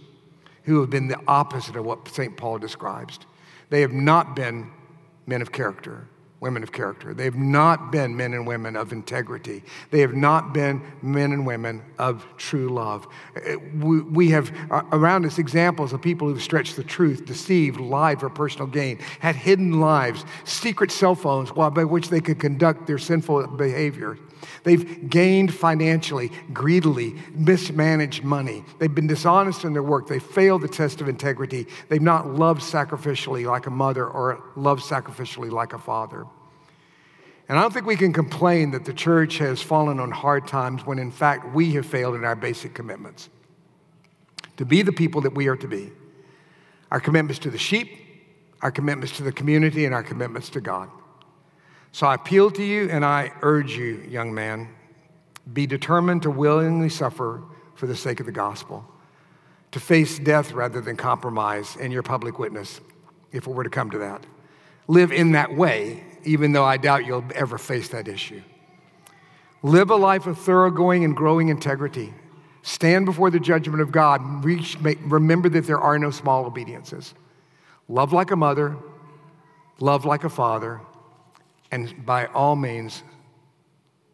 who 0.63 0.81
have 0.81 0.89
been 0.89 1.07
the 1.07 1.19
opposite 1.27 1.75
of 1.75 1.85
what 1.85 2.07
St. 2.07 2.35
Paul 2.37 2.59
describes. 2.59 3.19
They 3.69 3.81
have 3.81 3.93
not 3.93 4.35
been 4.35 4.71
men 5.25 5.41
of 5.41 5.51
character, 5.51 6.07
women 6.39 6.63
of 6.63 6.71
character. 6.71 7.13
They 7.13 7.23
have 7.23 7.35
not 7.35 7.91
been 7.91 8.15
men 8.15 8.33
and 8.33 8.45
women 8.45 8.75
of 8.75 8.91
integrity. 8.91 9.63
They 9.91 10.01
have 10.01 10.13
not 10.13 10.53
been 10.53 10.81
men 11.01 11.31
and 11.31 11.45
women 11.45 11.81
of 11.97 12.25
true 12.37 12.69
love. 12.69 13.07
Uh, 13.35 13.57
we 13.79 14.29
have 14.31 14.51
uh, 14.69 14.81
around 14.91 15.25
us 15.25 15.37
examples 15.37 15.93
of 15.93 16.01
people 16.01 16.27
who've 16.27 16.41
stretched 16.41 16.75
the 16.75 16.83
truth, 16.83 17.25
deceived, 17.25 17.79
lied 17.79 18.19
for 18.19 18.29
personal 18.29 18.67
gain, 18.67 18.97
had 19.19 19.35
hidden 19.35 19.79
lives, 19.79 20.25
secret 20.43 20.91
cell 20.91 21.15
phones 21.15 21.51
by 21.51 21.83
which 21.83 22.09
they 22.09 22.19
could 22.19 22.39
conduct 22.39 22.87
their 22.87 22.97
sinful 22.97 23.47
behavior. 23.47 24.17
They've 24.63 25.09
gained 25.09 25.53
financially, 25.53 26.31
greedily, 26.53 27.15
mismanaged 27.33 28.23
money. 28.23 28.63
They've 28.79 28.93
been 28.93 29.07
dishonest 29.07 29.63
in 29.63 29.73
their 29.73 29.83
work. 29.83 30.07
They 30.07 30.19
failed 30.19 30.61
the 30.61 30.67
test 30.67 31.01
of 31.01 31.09
integrity. 31.09 31.67
They've 31.89 32.01
not 32.01 32.27
loved 32.27 32.61
sacrificially 32.61 33.45
like 33.45 33.67
a 33.67 33.71
mother 33.71 34.07
or 34.07 34.43
loved 34.55 34.83
sacrificially 34.83 35.51
like 35.51 35.73
a 35.73 35.79
father. 35.79 36.25
And 37.49 37.59
I 37.59 37.61
don't 37.63 37.73
think 37.73 37.85
we 37.85 37.97
can 37.97 38.13
complain 38.13 38.71
that 38.71 38.85
the 38.85 38.93
church 38.93 39.37
has 39.39 39.61
fallen 39.61 39.99
on 39.99 40.09
hard 40.11 40.47
times 40.47 40.85
when, 40.85 40.99
in 40.99 41.11
fact, 41.11 41.53
we 41.53 41.73
have 41.73 41.85
failed 41.85 42.15
in 42.15 42.23
our 42.23 42.35
basic 42.35 42.73
commitments 42.73 43.29
to 44.57 44.65
be 44.65 44.81
the 44.83 44.91
people 44.91 45.21
that 45.21 45.33
we 45.33 45.47
are 45.47 45.57
to 45.57 45.67
be. 45.67 45.91
Our 46.91 46.99
commitments 46.99 47.39
to 47.39 47.49
the 47.49 47.57
sheep, 47.57 47.89
our 48.61 48.71
commitments 48.71 49.17
to 49.17 49.23
the 49.23 49.31
community, 49.31 49.85
and 49.85 49.93
our 49.93 50.03
commitments 50.03 50.49
to 50.51 50.61
God. 50.61 50.89
So 51.91 52.07
I 52.07 52.15
appeal 52.15 52.51
to 52.51 52.63
you 52.63 52.89
and 52.89 53.03
I 53.03 53.31
urge 53.41 53.75
you, 53.75 54.03
young 54.09 54.33
man, 54.33 54.69
be 55.51 55.67
determined 55.67 56.23
to 56.23 56.31
willingly 56.31 56.89
suffer 56.89 57.43
for 57.75 57.87
the 57.87 57.95
sake 57.95 58.19
of 58.19 58.25
the 58.25 58.31
gospel, 58.31 58.85
to 59.71 59.79
face 59.79 60.19
death 60.19 60.53
rather 60.53 60.81
than 60.81 60.95
compromise 60.95 61.75
in 61.75 61.91
your 61.91 62.03
public 62.03 62.39
witness, 62.39 62.79
if 63.31 63.47
it 63.47 63.53
were 63.53 63.63
to 63.63 63.69
come 63.69 63.89
to 63.91 63.97
that. 63.97 64.25
Live 64.87 65.11
in 65.11 65.33
that 65.33 65.55
way, 65.55 66.03
even 66.23 66.53
though 66.53 66.63
I 66.63 66.77
doubt 66.77 67.05
you'll 67.05 67.25
ever 67.35 67.57
face 67.57 67.89
that 67.89 68.07
issue. 68.07 68.41
Live 69.63 69.89
a 69.89 69.95
life 69.95 70.27
of 70.27 70.37
thoroughgoing 70.39 71.03
and 71.03 71.15
growing 71.15 71.49
integrity. 71.49 72.13
Stand 72.63 73.05
before 73.05 73.29
the 73.29 73.39
judgment 73.39 73.81
of 73.81 73.91
God. 73.91 74.45
Reach, 74.45 74.79
make, 74.79 74.99
remember 75.05 75.49
that 75.49 75.65
there 75.65 75.79
are 75.79 75.97
no 75.99 76.11
small 76.11 76.45
obediences. 76.45 77.13
Love 77.87 78.13
like 78.13 78.31
a 78.31 78.35
mother, 78.35 78.77
love 79.79 80.05
like 80.05 80.23
a 80.23 80.29
father, 80.29 80.81
and 81.71 82.05
by 82.05 82.25
all 82.27 82.55
means, 82.55 83.03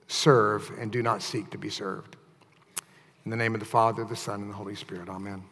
serve 0.08 0.72
and 0.80 0.92
do 0.92 1.02
not 1.02 1.22
seek 1.22 1.50
to 1.50 1.58
be 1.58 1.70
served. 1.70 2.16
In 3.26 3.32
the 3.32 3.38
name 3.38 3.54
of 3.54 3.60
the 3.60 3.66
Father, 3.66 4.06
the 4.06 4.16
Son, 4.16 4.42
and 4.42 4.50
the 4.50 4.56
Holy 4.56 4.76
Spirit, 4.76 5.10
amen. 5.10 5.44